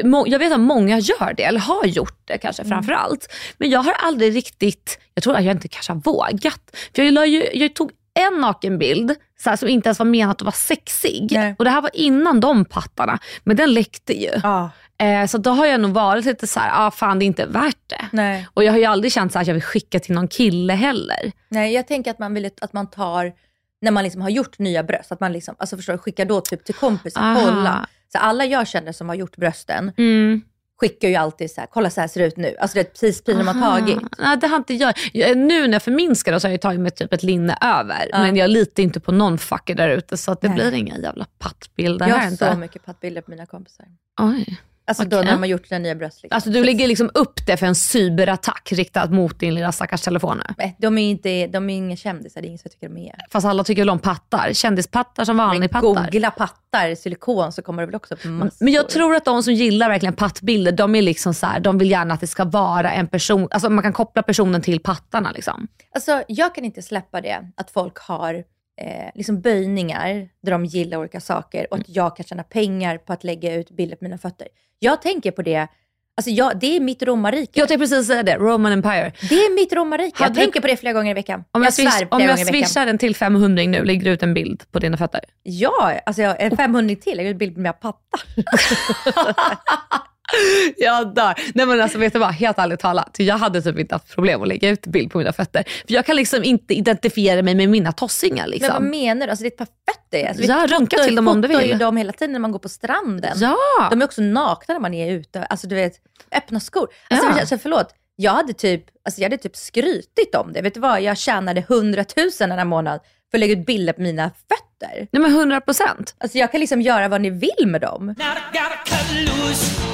[0.00, 0.14] Mm.
[0.14, 2.70] eh, jag vet att många gör det, eller har gjort det kanske Mm.
[2.70, 3.32] framför allt.
[3.58, 6.76] Men jag har aldrig riktigt, jag tror att jag inte kanske har vågat.
[6.96, 10.42] För jag, ju, jag tog en nakenbild så här, som inte ens var menat att
[10.42, 11.28] vara sexig.
[11.32, 11.54] Nej.
[11.58, 14.30] Och det här var innan de pattarna, men den läckte ju.
[14.42, 14.70] Ja.
[14.98, 17.46] Eh, så då har jag nog varit lite så här, ah, fan det är inte
[17.46, 18.08] värt det.
[18.12, 18.48] Nej.
[18.54, 20.72] Och jag har ju aldrig känt så här att jag vill skicka till någon kille
[20.72, 21.32] heller.
[21.48, 23.32] Nej, jag tänker att man vill att man tar,
[23.80, 26.64] när man liksom har gjort nya bröst, att man liksom, alltså förstår, skickar då typ
[26.64, 27.86] till kompisar, kolla.
[28.12, 30.42] Så alla jag känner som har gjort brösten Mm.
[30.80, 32.56] Skickar ju alltid så här, kolla så här ser det ut nu.
[32.60, 33.98] Alltså det är precis precis de har tagit.
[34.18, 34.94] Nej, det har inte jag.
[35.12, 35.36] jag.
[35.38, 38.08] Nu när jag förminskar det så har jag tagit med typ ett linne över.
[38.12, 40.56] Men jag litar inte på någon fucker där ute så att det Nej.
[40.56, 42.52] blir inga jävla pattbilder Jag här har inte.
[42.52, 43.86] så mycket pattbilder på mina kompisar.
[44.20, 44.58] Oj.
[44.86, 45.30] Alltså då Okej.
[45.30, 46.22] när har gjort sina nya bröst.
[46.22, 46.36] Liksom.
[46.36, 50.42] Alltså du lägger liksom upp det för en cyberattack riktad mot din lilla stackars telefon.
[50.58, 53.14] Nej, de är inte, de är inga kändisar, det är ingen som tycker de är.
[53.30, 54.52] Fast alla tycker väl om pattar.
[54.52, 56.04] Kändispattar som vanlig Men pattar.
[56.10, 58.64] googla pattar, silikon, så kommer det väl också upp massor.
[58.64, 61.78] Men jag tror att de som gillar verkligen pattbilder, de är liksom så här, de
[61.78, 65.32] vill gärna att det ska vara en person, alltså man kan koppla personen till pattarna
[65.32, 65.68] liksom.
[65.94, 68.44] Alltså, jag kan inte släppa det, att folk har
[68.80, 73.12] eh, liksom böjningar där de gillar olika saker och att jag kan tjäna pengar på
[73.12, 74.48] att lägga ut bilder på mina fötter.
[74.78, 75.68] Jag tänker på det,
[76.16, 77.60] Alltså jag, det är mitt romarrike.
[77.60, 79.12] Jag tänkte precis säga det, Roman Empire.
[79.28, 80.22] Det är mitt romarrike.
[80.22, 81.44] Jag tänker på det flera gånger i veckan.
[81.50, 84.34] Om jag, jag swish, om jag swishar en till 500 nu, lägger du ut en
[84.34, 85.20] bild på dina fötter?
[85.42, 87.16] Ja, alltså jag, en 500 till.
[87.16, 88.20] Jag har en bild på mina pattar.
[90.76, 91.34] Jag dör.
[91.54, 93.16] Nej men alltså vet du vad, helt ärligt talat.
[93.18, 95.62] Jag hade typ inte haft problem att lägga ut bild på mina fötter.
[95.86, 98.68] För jag kan liksom inte identifiera mig med mina tossingar liksom.
[98.72, 99.30] Men vad menar du?
[99.30, 100.28] Alltså det är ett par fötter.
[100.28, 101.70] Alltså, vi Ja, runka till dem om du fotar vill.
[101.70, 103.32] ju dem hela tiden när man går på stranden.
[103.40, 103.56] Ja!
[103.90, 105.44] De är också nakna när man är ute.
[105.44, 105.92] Alltså du vet,
[106.36, 106.88] öppna skor.
[107.10, 107.40] Alltså, Ja.
[107.40, 110.62] alltså förlåt, jag hade, typ, alltså, jag hade typ skrytit om det.
[110.62, 111.02] Vet du vad?
[111.02, 115.08] Jag tjänade 100 000 den här månaden för att lägga ut bilder på mina fötter.
[115.12, 116.14] Nej men 100 procent.
[116.18, 118.06] Alltså jag kan liksom göra vad ni vill med dem.
[118.06, 119.93] Now I gotta cut loose,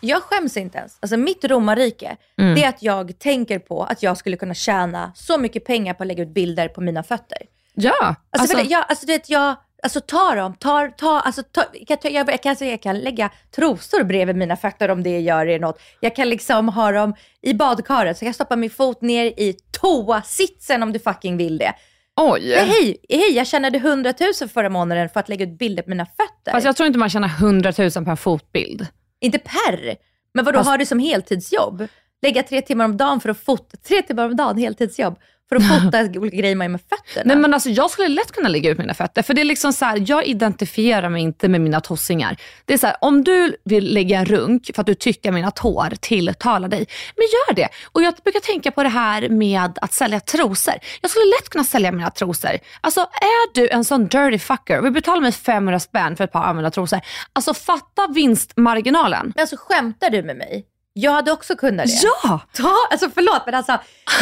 [0.00, 0.96] Jag skäms inte ens.
[1.00, 2.54] Alltså mitt romarrike, Mm.
[2.54, 6.02] det är att jag tänker på att jag skulle kunna tjäna så mycket pengar på
[6.02, 7.38] att lägga ut bilder på mina fötter.
[7.74, 7.92] Ja.
[8.00, 11.64] Alltså, Alltså, det, jag, alltså du vet, jag, alltså ta dem, ta, ta, alltså, ta,
[11.88, 15.20] jag, kan, jag, jag, kan, alltså, jag kan lägga trosor bredvid mina fötter om det
[15.20, 15.80] gör det något.
[16.00, 19.54] Jag kan liksom ha dem i badkaret, så jag kan stoppa min fot ner i
[19.80, 21.72] toasitsen om du fucking vill det.
[22.16, 22.54] oj.
[22.54, 26.06] Hej, hej, jag tjänade 100 000 förra månaden för att lägga ut bilder på mina
[26.06, 26.52] fötter.
[26.52, 28.86] Fast jag tror inte man tjänar 100 000 per fotbild.
[29.20, 29.96] Inte per,
[30.34, 31.86] men vadå, Fast- har du som heltidsjobb?
[32.22, 35.82] Lägga tre timmar om dagen för att fota, tre timmar om dagen heltidsjobb, för att
[35.82, 37.22] fota olika grejer man gör med fötterna.
[37.24, 39.22] Nej men alltså jag skulle lätt kunna lägga ut mina fötter.
[39.22, 42.36] För det är liksom så här, jag identifierar mig inte med mina tossingar.
[42.64, 45.50] Det är så här, om du vill lägga en runk för att du tycker mina
[45.50, 47.68] tår tilltalar dig, men gör det.
[47.92, 50.74] Och jag brukar tänka på det här med att sälja trosor.
[51.00, 52.50] Jag skulle lätt kunna sälja mina trosor.
[52.80, 56.44] Alltså är du en sån dirty fucker, vi betalar mig 500 spänn för ett par
[56.44, 57.00] använda trosor.
[57.32, 59.32] Alltså fatta vinstmarginalen.
[59.34, 60.64] Men alltså skämtar du med mig?
[61.00, 61.92] Jag hade också kunnat det.
[62.24, 62.40] Ja!
[62.52, 63.78] Ta, alltså förlåt, men alltså,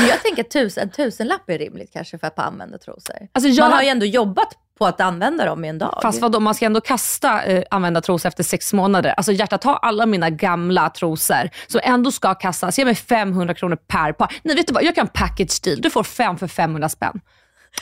[0.08, 3.16] jag tänker att tusen, en tusenlapp är rimligt kanske för att använda trosor.
[3.32, 5.98] Alltså jag- Man har ju ändå jobbat på att använda dem i en dag.
[6.02, 9.14] Fast vadå, man ska ändå kasta eh, använda trosor efter sex månader.
[9.16, 12.78] Alltså hjärtat, ta alla mina gamla trosor som ändå ska kastas.
[12.78, 14.34] Ge mig 500 kronor per par.
[14.42, 15.80] Nej vet du vad, jag kan package deal.
[15.80, 17.20] Du får fem för 500 spänn.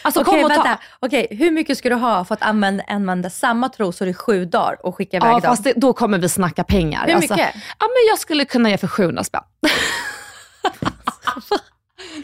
[0.02, 0.62] Alltså Okej, kom och ta.
[0.62, 0.82] vänta.
[1.00, 4.86] Okej, hur mycket ska du ha för att använda, använda samma trosor i sju dagar
[4.86, 5.40] och skicka iväg Ja dem?
[5.42, 7.06] fast det, då kommer vi snacka pengar.
[7.06, 7.54] Hur Alltså, mycket?
[7.54, 9.42] ja men jag skulle kunna ge för 700 spänn.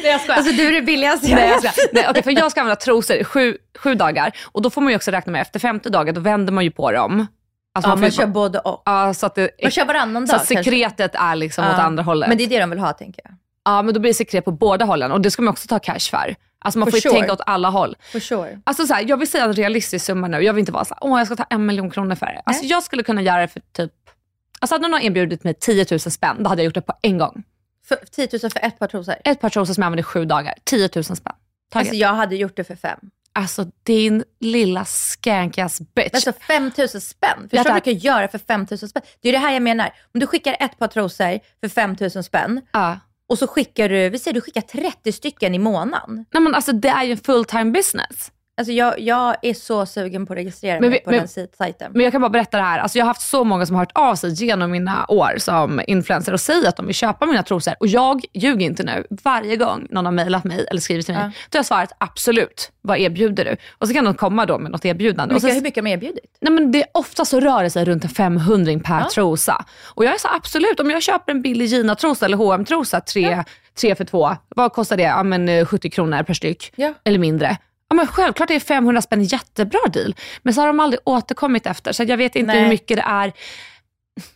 [0.02, 0.36] Nej jag skojar.
[0.38, 1.74] Alltså du är det billigaste jag Nej, jag vet.
[1.92, 4.90] nej, okej, för jag ska använda trosor i sju, sju dagar och då får man
[4.90, 7.26] ju också räkna med efter femte dagen, då vänder man ju på dem.
[7.74, 8.82] Alltså Ja, får man ju kör både och.
[8.84, 11.82] Ja, så att det, Man kör varannan så dag att sekretet är liksom åt Ja.
[11.82, 12.28] andra hållet.
[12.28, 13.34] Men det är det de vill ha tänker jag.
[13.64, 15.78] Ja, men då blir det sekret på båda hållen och det ska man också ta
[15.78, 16.34] cash för.
[16.62, 17.12] Alltså man For får ju sure.
[17.12, 17.96] tänka åt alla håll.
[18.12, 18.60] For sure.
[18.64, 20.40] Alltså så här, jag vill säga en realistisk summa nu.
[20.40, 22.42] Jag vill inte vara så här, åh jag ska ta en miljon kronor för det.
[22.44, 23.92] Alltså jag skulle kunna göra det för typ,
[24.60, 27.18] alltså hade någon erbjudit mig 10 000 spänn, då hade jag gjort det på en
[27.18, 27.42] gång.
[27.88, 29.14] För 10 000 för ett par trosor.
[29.24, 31.16] Ett par trosor som jag använder i sju dagar, 10 000 spänn.
[31.70, 31.88] Taget.
[31.88, 32.98] Alltså jag hade gjort det för fem.
[33.32, 36.14] Alltså din lilla skankass bitch.
[36.14, 37.48] Alltså 5 000 spänn.
[37.50, 39.02] Förstår du vad du kan göra för 5 000 spänn?
[39.20, 39.90] Det är det här jag menar.
[40.14, 42.98] Om du skickar ett par trosor för 5 000 spänn ja
[43.30, 46.24] och så skickar du, vi säger du skickar 30 stycken i månaden.
[46.32, 48.32] Nej men alltså det är ju en full time business.
[48.60, 51.92] Alltså jag, jag är så sugen på att registrera Men mig på men- den sajten.
[51.94, 52.78] Men jag kan bara berätta det här.
[52.78, 55.80] Alltså jag har haft så många som har hört av sig genom mina år som
[55.86, 57.74] influencer och säger att de vill köpa mina trosor.
[57.80, 59.06] Och jag ljuger inte nu.
[59.24, 61.30] Varje gång någon har mejlat mig eller skrivit till mig, Ja.
[61.50, 62.72] då har jag svarat absolut.
[62.82, 63.56] Vad erbjuder du?
[63.78, 65.34] Och så kan de komma då med något erbjudande.
[65.34, 66.36] Och Mycket, så, hur mycket har de erbjudit?
[66.40, 69.64] nej men det, ofta så rör det sig runt en 500 per trosa.
[69.94, 73.44] Och jag är så absolut, om jag köper en billig Gina-trosa eller hm trosa tre,
[73.80, 75.02] tre för två, vad kostar det?
[75.02, 76.72] Ja, men, eh, 70 kronor per styck.
[76.76, 76.94] Ja.
[77.04, 77.56] Eller mindre.
[77.90, 80.14] Ja, men självklart är 500 spänn en jättebra deal.
[80.42, 81.92] Men så har de aldrig återkommit efter.
[81.92, 82.62] Så jag vet inte Nej.
[82.62, 83.32] hur mycket det är.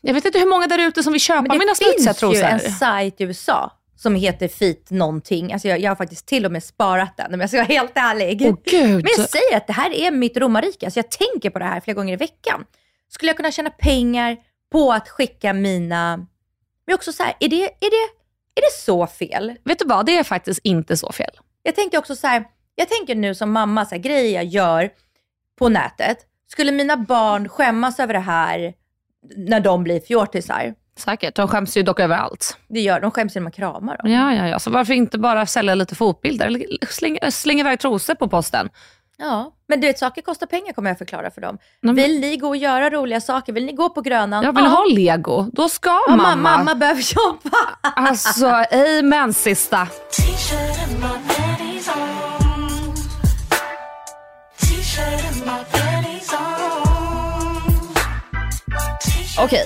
[0.00, 2.22] Jag vet inte hur många där ute som vill köpa Men det mina smutsiga finns
[2.22, 2.44] ju trosor.
[2.44, 5.52] en sajt i USA som heter Fit någonting.
[5.52, 7.92] Alltså jag, jag har faktiskt till och med sparat den om jag ska vara helt
[7.94, 8.42] ärlig.
[8.46, 8.90] Åh, gud.
[8.90, 10.86] Men jag säger att det här är mitt romarrike.
[10.86, 12.64] Alltså jag tänker på det här flera gånger i veckan.
[13.08, 14.36] Skulle jag kunna tjäna pengar
[14.72, 16.26] på att skicka mina...
[16.86, 18.10] Men också så här, är det, är det,
[18.54, 19.54] är det så fel?
[19.64, 21.30] Vet du vad, det är faktiskt inte så fel.
[21.62, 24.90] Jag tänkte också så här, jag tänker nu som mamma, så här, grejer jag gör
[25.58, 26.18] på nätet.
[26.50, 28.72] Skulle mina barn skämmas över det här
[29.36, 30.74] när de blir fjortisar?
[30.98, 32.56] Säkert, de skäms ju dock över allt.
[32.68, 34.10] Det gör de, skäms när man kramar dem.
[34.12, 34.58] Ja, ja, ja.
[34.58, 36.46] Så varför inte bara sälja lite fotbilder?
[36.46, 38.68] Eller slänga, slänga iväg trosor på posten.
[39.16, 41.58] Ja, men du vet saker kostar pengar kommer jag förklara för dem.
[41.82, 43.52] men- Vill ni gå och göra roliga saker?
[43.52, 44.44] Vill ni gå på Grönan?
[44.44, 45.46] Jag vill ha lego.
[45.52, 46.22] Då ska Ja, mamma.
[46.22, 46.56] mamma.
[46.58, 47.56] mamma behöver jobba.
[47.80, 48.46] Alltså,
[49.00, 49.88] amen sista.
[59.38, 59.64] Okej,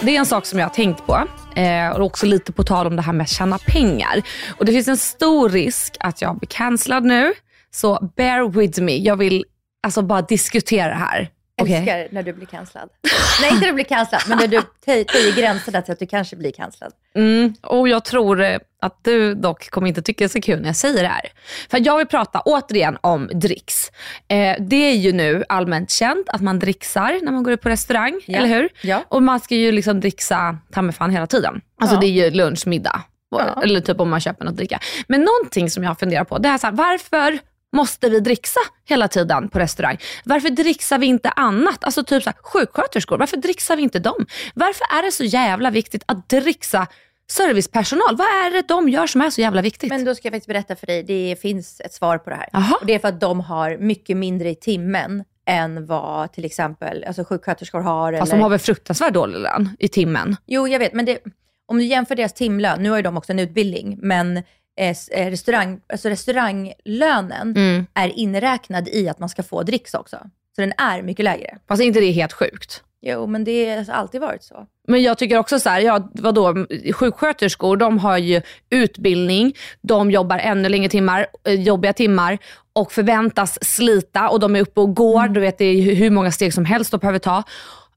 [0.00, 1.22] det är en sak som jag har tänkt på.
[1.56, 4.22] Eh, och också lite på tal om det här med att tjäna pengar.
[4.58, 7.32] Och det finns en stor risk att jag blir cancellad nu.
[7.70, 8.96] Så bear with me.
[8.96, 9.44] Jag vill
[9.82, 11.28] alltså bara diskutera det här.
[11.62, 11.74] Okej?
[11.76, 12.88] Älskar när du blir cancellad.
[13.40, 16.06] Nej, inte när du blir cancellad, men när du töj- töjer gränserna till att du
[16.06, 16.92] kanske blir cancellad.
[17.14, 20.60] Mm, och jag tror eh, att du dock kommer inte tycka det är så kul
[20.60, 21.32] när jag säger det här.
[21.70, 23.88] För jag vill prata återigen om dricks.
[24.28, 27.68] Eh, det är ju nu allmänt känt att man dricksar när man går ut på
[27.68, 28.38] restaurang, Ja.
[28.38, 28.68] eller hur?
[28.80, 29.04] Ja.
[29.08, 31.60] Och man ska ju liksom dricksa ta fan hela tiden.
[31.80, 32.00] Alltså Ja.
[32.00, 33.02] det är ju lunch, middag.
[33.30, 33.62] Ja.
[33.62, 34.80] Eller typ om man köper något att dricka.
[35.08, 37.38] Men någonting som jag funderar på, det är så här, varför
[37.74, 39.98] måste vi dricksa hela tiden på restaurang?
[40.24, 41.84] Varför dricksar vi inte annat?
[41.84, 44.26] Alltså typ så här, sjuksköterskor, varför dricksar vi inte dem?
[44.54, 46.86] Varför är det så jävla viktigt att dricksa
[47.30, 48.16] servicepersonal?
[48.16, 49.90] Vad är det de gör som är så jävla viktigt?
[49.90, 52.48] Men då ska jag faktiskt berätta för dig, det finns ett svar på det här.
[52.52, 52.76] Jaha.
[52.80, 57.04] Och det är för att de har mycket mindre i timmen än vad till exempel
[57.04, 58.12] alltså sjuksköterskor har.
[58.12, 58.38] Fast eller...
[58.38, 60.36] de har väl fruktansvärt dålig lön i timmen.
[60.46, 61.18] Jo, jag vet, men det,
[61.66, 64.42] om du jämför deras timlön, nu har ju de också en utbildning, men
[64.76, 67.86] eh, eh, restaurang, alltså restauranglönen Mm.
[67.94, 70.16] är inräknad i att man ska få dricks också.
[70.56, 71.58] Så den är mycket lägre.
[71.68, 72.82] Fast är inte det helt sjukt?
[73.06, 74.66] Jo, men det har alltid varit så.
[74.88, 80.38] Men jag tycker också så här, ja, vadå, sjuksköterskor de har ju utbildning, de jobbar
[80.38, 82.38] ännu längre timmar, eh, jobbiga timmar
[82.72, 85.28] och förväntas slita och de är uppe och går.
[85.28, 87.42] Du vet det är hur många steg som helst de behöver ta.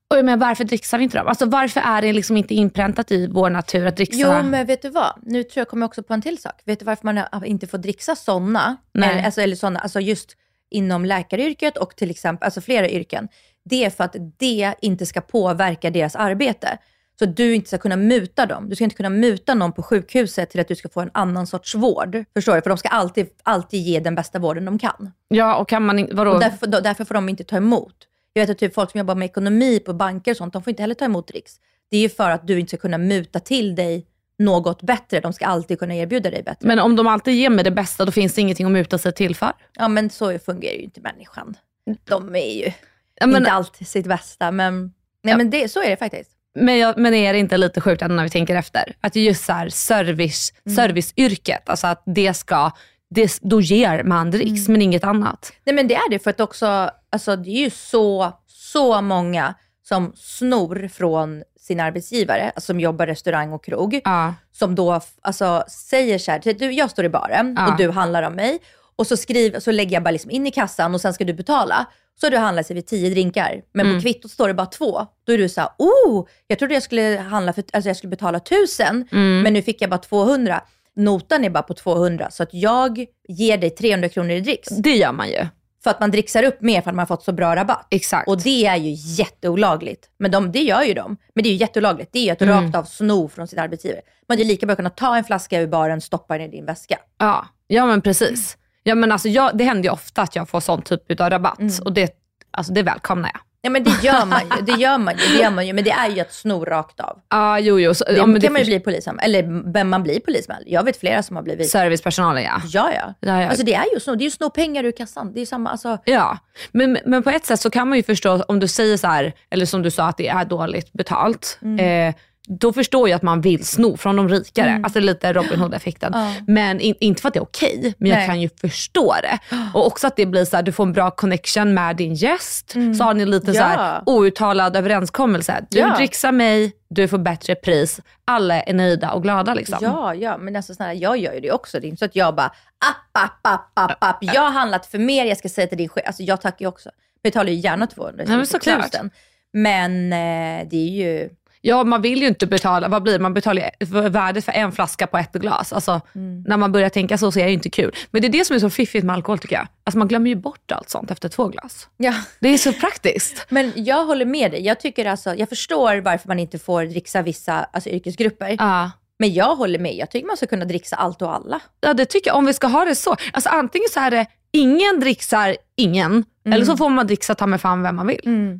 [0.10, 1.28] Och jag menar, varför dricksar vi inte dem?
[1.28, 4.20] Alltså varför är det liksom inte inpräntat i vår natur att dricksa?
[4.20, 5.14] Jo, men vet du vad?
[5.24, 6.62] Nu tror jag kommer jag också på en till sak.
[6.66, 8.78] Vet du varför man inte får dricksa sådana?
[8.98, 10.38] Eller, alltså, eller såna, alltså just
[10.70, 13.28] inom läkaryrket och till exempel, alltså flera yrken.
[13.66, 16.78] Det är för att det inte ska påverka deras arbete.
[17.20, 18.70] Så du inte ska kunna muta dem.
[18.70, 21.48] Du ska inte kunna muta någon på sjukhuset till att du ska få en annan
[21.48, 22.24] sorts vård.
[22.34, 22.62] Förstår du?
[22.62, 25.12] För de ska alltid, alltid ge den bästa vården de kan.
[25.28, 26.32] Ja, och kan man inte, vadå?
[26.32, 27.96] Och därför, därför får de inte ta emot.
[28.38, 30.72] Jag vet att typ folk som jobbar med ekonomi på banker och sånt, de får
[30.72, 31.54] inte heller ta emot dricks.
[31.92, 34.06] Det är ju för att du inte ska kunna muta till dig
[34.40, 35.20] något bättre.
[35.20, 36.68] De ska alltid kunna erbjuda dig bättre.
[36.68, 39.14] Men om de alltid ger mig det bästa, då finns det ingenting att muta sig
[39.14, 39.52] till för.
[39.74, 41.56] Ja, men så fungerar ju inte människan.
[42.04, 42.72] De är ju
[43.20, 44.82] Ja, men- inte alltid sitt bästa, men,
[45.24, 45.38] nej, Ja.
[45.38, 46.32] men det, så är det faktiskt.
[46.60, 48.96] Men, jag, men är det inte lite sjukt när vi tänker efter?
[49.02, 52.72] Att just så här service, serviceyrket, alltså att det ska,
[53.10, 55.54] det, då ger man dricks men inget annat.
[55.66, 59.54] Nej, men det är det för att också, alltså det är ju så, så många
[59.88, 64.34] som snor från sin arbetsgivare, alltså som jobbar restaurang och krog, Ja.
[64.52, 67.72] som då alltså, säger så här, du, jag står i baren Ja.
[67.72, 68.60] och du handlar av mig
[68.96, 71.34] och så, skriver, så lägger jag bara liksom in i kassan och sen ska du
[71.34, 71.86] betala.
[72.20, 73.98] Så har du handlat sig vid tio drinkar, men Mm.
[73.98, 75.06] på kvittot står det bara två.
[75.26, 78.10] Då är du så här, oh, jag trodde jag skulle, handla för, alltså jag skulle
[78.10, 79.42] betala tusen, Mm.
[79.42, 80.62] men nu fick jag bara 200.
[80.98, 84.70] Notan är bara på 200, så att jag ger dig 300 kronor i dricks.
[84.70, 85.48] Det gör man ju.
[85.84, 87.88] För att man dricksar upp mer för att man har fått så bra rabatt.
[87.90, 88.28] Exakt.
[88.28, 90.10] Och det är ju jätteolagligt.
[90.20, 91.18] Men de, det gör ju de.
[91.36, 92.10] Men det är ju jätteolagligt.
[92.14, 92.64] Det är ju att Mm.
[92.66, 94.02] rakt av sno från sin arbetsgivare.
[94.30, 96.98] Man hade lika bra kunna ta en flaska ur baren, stoppa den i din väska.
[97.18, 98.58] Ja, ja men precis.
[98.84, 101.60] Ja, men alltså jag, det händer ju ofta att jag får sån typ av rabatt
[101.60, 101.74] Mm.
[101.86, 102.16] och det,
[102.52, 103.42] alltså det välkomnar jag.
[103.68, 105.74] Ja men det gör man ju, det gör man ju, det gör man ju.
[105.74, 107.20] Men det är ju att sno rakt av.
[107.30, 107.94] Ja, jo, jo.
[107.94, 110.68] Så, Det ja, kan man ju bli polisanmäld, eller vem man blir polisanmäld.
[110.68, 111.70] Jag vet flera som har blivit.
[111.70, 112.62] Servicepersonalen ja.
[112.66, 113.14] Ja, ja.
[113.20, 113.50] Ja, ja.
[113.50, 115.34] Alltså det är ju att sno, det är ju sno pengar ur kassan.
[115.34, 115.98] Det är ju samma, alltså.
[116.06, 116.38] Ja,
[116.72, 119.34] men, men på ett sätt så kan man ju förstå om du säger så här,
[119.50, 121.60] eller som du sa att det är dåligt betalt.
[121.62, 122.10] Mm.
[122.10, 122.16] Eh,
[122.60, 124.82] då förstår jag att man vill sno från de rikare.
[124.84, 126.12] Alltså lite Robin Hood-effekten.
[126.16, 126.34] Ja.
[126.48, 128.28] Men in, inte för att det är okej, men jag Nej.
[128.28, 129.40] kan ju förstå det.
[129.74, 132.72] Och också att det blir så här, du får en bra connection med din gäst.
[132.98, 133.86] Så har ni lite så här Mm.
[134.06, 134.14] Ja.
[134.14, 135.66] outtalad överenskommelse.
[135.70, 135.96] Du Ja.
[135.98, 138.00] dricksar mig, du får bättre pris.
[138.26, 139.78] Alla är nöjda och glada liksom.
[139.82, 141.80] Ja, ja, men alltså snälla, jag gör ju det också.
[141.80, 144.18] Det är inte så att jag bara, app, app, app, app, app.
[144.22, 146.04] Jag har handlat för mer, jag ska säga till din chef.
[146.08, 146.90] Alltså jag tackar ju också.
[147.24, 148.94] Betalar ju gärna 200 Nej, men såklart.
[149.02, 149.10] 000.
[149.54, 151.30] Men eh, det är ju,
[151.68, 153.20] Ja, man vill ju inte betala, vad blir?
[153.20, 155.74] Man betalar värdet för en flaska på ett glas.
[155.74, 156.44] Alltså, Mm.
[156.48, 157.96] När man börjar tänka så så är det ju inte kul.
[158.12, 159.68] Men det är det som är så fiffigt med alkohol tycker jag.
[159.84, 161.88] Alltså, man glömmer ju bort allt sånt efter två glas.
[161.98, 162.14] ja.
[162.40, 163.46] Det är så praktiskt.
[163.50, 164.62] Men jag håller med dig.
[164.66, 168.56] Jag tycker alltså, jag förstår varför man inte får dricksa vissa alltså, yrkesgrupper.
[168.60, 168.92] Ja.
[169.20, 169.96] Men jag håller med.
[169.96, 171.60] Jag tycker man ska kunna dricksa allt och alla.
[171.82, 172.38] Ja, det tycker jag.
[172.38, 173.16] Om vi ska ha det så.
[173.34, 177.62] Alltså, antingen så är det ingen dricksar ingen, eller så får man dricksa ta med
[177.62, 178.22] fan vem man vill.
[178.24, 178.60] Nej,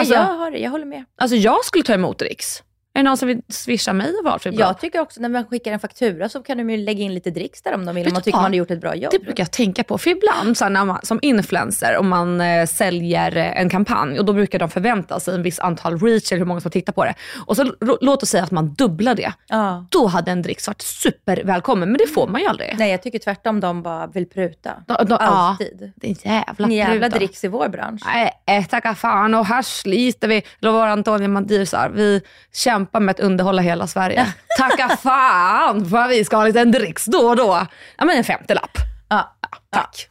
[0.00, 1.04] Alltså- jag, har jag håller med.
[1.16, 2.62] Alltså jag skulle ta emot dricks.
[2.94, 4.66] Är det någon som vill swisha mig valfri belopp?
[4.68, 7.30] Jag tycker också när man skickar en faktura så kan de ju lägga in lite
[7.30, 8.06] dricks där om de vill.
[8.06, 8.42] Om man tycker vad?
[8.42, 9.12] man har gjort ett bra jobb.
[9.12, 9.98] Det brukar jag tänka på.
[9.98, 14.24] För ibland så när man, som influencer, om man eh, säljer eh, en kampanj och
[14.24, 17.04] då brukar de förvänta sig en viss antal reach eller hur många som tittar på
[17.04, 17.14] det.
[17.46, 19.32] Och så låt oss säga att man dubblar det.
[19.48, 19.86] Ja.
[19.90, 22.74] Då hade en dricks varit supervälkommen, men det får man ju aldrig.
[22.78, 24.70] Nej, jag tycker tvärtom de bara vill pruta.
[24.86, 25.16] Då- ja.
[25.16, 25.92] Alltid.
[25.96, 27.18] Det är en jävla En jävla pruta.
[27.18, 28.02] dricks i vår bransch.
[28.06, 30.36] Nej, äh, tacka fan och här sliter vi.
[30.36, 32.22] Eller vad var Antonija Mandir vi
[32.52, 34.26] kämpar med att underhålla hela Sverige.
[34.58, 37.66] Tacka fan för att vi ska ha en liten dricks då och då.
[37.98, 38.78] Ja men en femtelapp.
[39.08, 39.36] Ja.
[39.70, 40.06] Tack.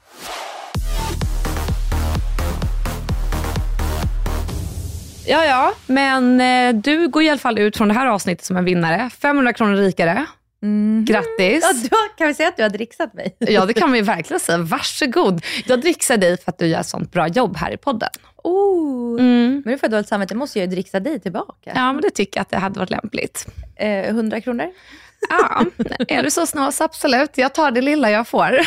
[5.26, 8.58] Ja, ja, men eh, du går i alla fall ut från det här avsnittet som
[8.58, 9.10] en vinnare.
[9.22, 10.26] 500 kronor rikare.
[11.04, 11.64] Grattis.
[11.64, 13.36] Ja, då kan vi säga att du har dricksat mig.
[13.40, 14.58] Ja, det kan vi verkligen säga.
[14.58, 15.46] Varsågod.
[15.66, 18.10] Jag dricksar dig för att du gör sånt bra jobb här i podden.
[18.44, 19.20] Oh.
[19.20, 19.62] Mm.
[19.66, 20.36] Men nu får jag dåligt samvete.
[20.36, 21.72] måste jag ju dricksa dig tillbaka.
[21.76, 23.46] Ja, men det tycker jag att det hade varit lämpligt.
[23.76, 24.68] Eh, 100 kronor.
[25.30, 25.66] Ja,
[26.08, 27.38] är du så snål så absolut.
[27.38, 28.60] Jag tar det lilla jag får.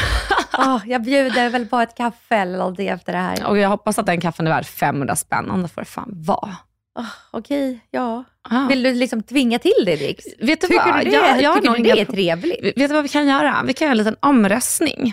[0.58, 3.46] Oh, jag bjuder väl på ett kaffe eller någonting efter det här.
[3.46, 6.56] Och jag hoppas att den kaffen är värd 500 spänn, annars får det fan vara.
[6.98, 8.24] Oh, Okej, ja.
[8.50, 8.66] Ja.
[8.68, 10.24] Vill du liksom tvinga till dig dricks?
[10.40, 10.98] Vet du Tycker vad?
[11.04, 12.64] du det, Jag- jag tycker du det är trevligt?
[12.64, 13.62] Vet du vad vi kan göra?
[13.66, 15.12] Vi kan göra en liten omröstning.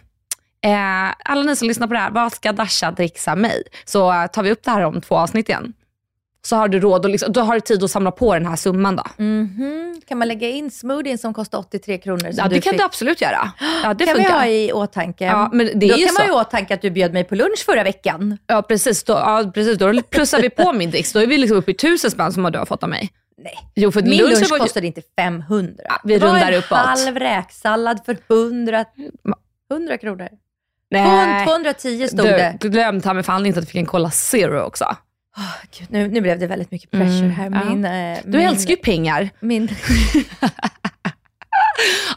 [0.66, 3.64] Eh, alla ni som lyssnar på det här, vad ska Dasha dricksa mig?
[3.86, 5.74] Så eh, tar vi upp det här om två avsnitt igen.
[6.42, 8.56] Så har du råd och liksom, då har du tid att samla på den här
[8.56, 9.04] summan då.
[9.24, 10.02] Mhm.
[10.08, 12.30] Kan man lägga in smoothien som kostar 83 kronor?
[12.34, 12.80] Ja, det kan fick?
[12.80, 13.52] du absolut göra.
[13.84, 14.32] Ja, det kan funkar.
[14.34, 15.26] vi ha i åtanke.
[15.26, 16.22] Ja, men det Då kan man så.
[16.24, 18.38] ju ha i åtanke att du bjöd mig på lunch förra veckan.
[18.48, 19.78] Ja precis, då, ja, precis.
[19.78, 21.14] då plussar vi på min dricks.
[21.14, 23.10] Då är vi liksom uppe i tusen spänn som du har fått av mig.
[23.44, 23.54] Nej.
[23.76, 25.74] Jo, Min lunchen lunch var kostade inte 500.
[25.90, 26.78] Ja, vi Det var rundar en uppåt.
[26.78, 28.86] halv räksallad för 100,
[29.72, 30.28] 100 kronor.
[30.92, 31.46] Nej.
[31.46, 32.58] 210 stod det.
[32.60, 34.86] Du glömde ta mig fan inte att du fick en Cola Zero också.
[35.38, 35.44] Åh,
[35.80, 37.52] Gud, nu, nu blev det väldigt mycket pressure Mm, här.
[37.54, 37.70] ja.
[37.70, 39.30] Min, eh, Du min, älskar ju pengar.
[39.40, 39.70] Min,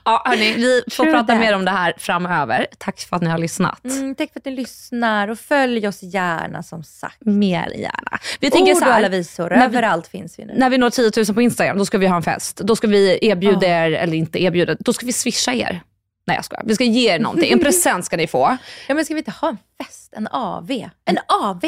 [0.04, 1.38] Ja, hörni, vi får True prata that.
[1.40, 2.66] mer om det här framöver.
[2.78, 3.84] Tack för att ni har lyssnat.
[3.84, 7.16] mm, tack för att ni lyssnar och följ oss gärna som sagt.
[7.20, 8.18] Mer gärna.
[8.40, 10.52] Vi tänker Ord så och alla här, visor, när vi- överallt finns vi nu.
[10.56, 12.56] när vi når 10 000 på Instagram, då ska vi ha en fest.
[12.56, 15.80] Då ska vi erbjuda er, eller inte erbjuda, då ska vi swisha er.
[16.26, 16.62] Nej jag skojar.
[16.66, 17.52] Vi ska ge er någonting.
[17.52, 18.56] En present ska ni få.
[18.88, 20.12] Ja, men ska vi inte ha en fest?
[20.16, 20.70] En AV?
[21.04, 21.62] En AV?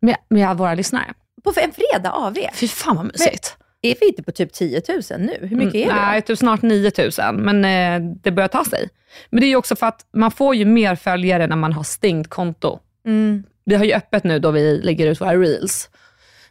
[0.00, 1.14] Med, med våra lyssnare.
[1.44, 2.36] På en fredag AV?
[2.54, 3.56] Fy fan vad mysigt.
[3.82, 5.46] Är vi inte på typ 10 000 nu?
[5.46, 5.92] Hur mycket är det?
[5.92, 8.88] Mm, Nej, typ snart 9000, men eh, det börjar ta sig.
[9.30, 11.82] Men det är ju också för att man får ju mer följare när man har
[11.82, 12.78] stängt konto.
[13.06, 13.44] Mm.
[13.64, 15.90] Vi har ju öppet nu då vi lägger ut våra reels.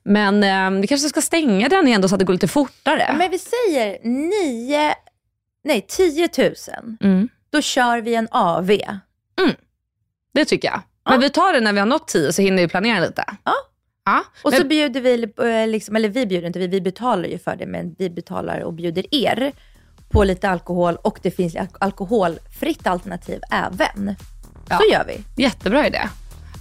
[0.03, 3.15] Men eh, vi kanske ska stänga den igen då så att det går lite fortare.
[3.17, 4.93] Men vi säger 9,
[5.63, 6.53] nej 10 000.
[7.01, 7.29] Mm.
[7.55, 8.71] Då kör vi en AV.
[10.33, 10.81] Det tycker jag.
[11.09, 13.23] Men vi tar det när vi har nått 10 så hinner vi planera lite.
[13.43, 13.53] Ja.
[14.05, 14.23] Ja.
[14.43, 15.23] Och Men- så bjuder vi,
[15.61, 18.59] eh, liksom, eller vi bjuder inte, vi, vi betalar ju för det, men vi betalar
[18.59, 19.51] och bjuder er
[20.09, 24.15] på lite alkohol och det finns al- alkoholfritt alternativ även.
[24.69, 24.77] Ja.
[24.77, 25.43] Så gör vi.
[25.43, 26.01] Jättebra idé.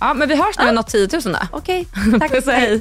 [0.01, 1.39] Ja, men vi hörs när vi har nått 10 000 då.
[1.53, 1.87] Okej,
[2.21, 2.31] tack.
[2.33, 2.81] Puss och hej.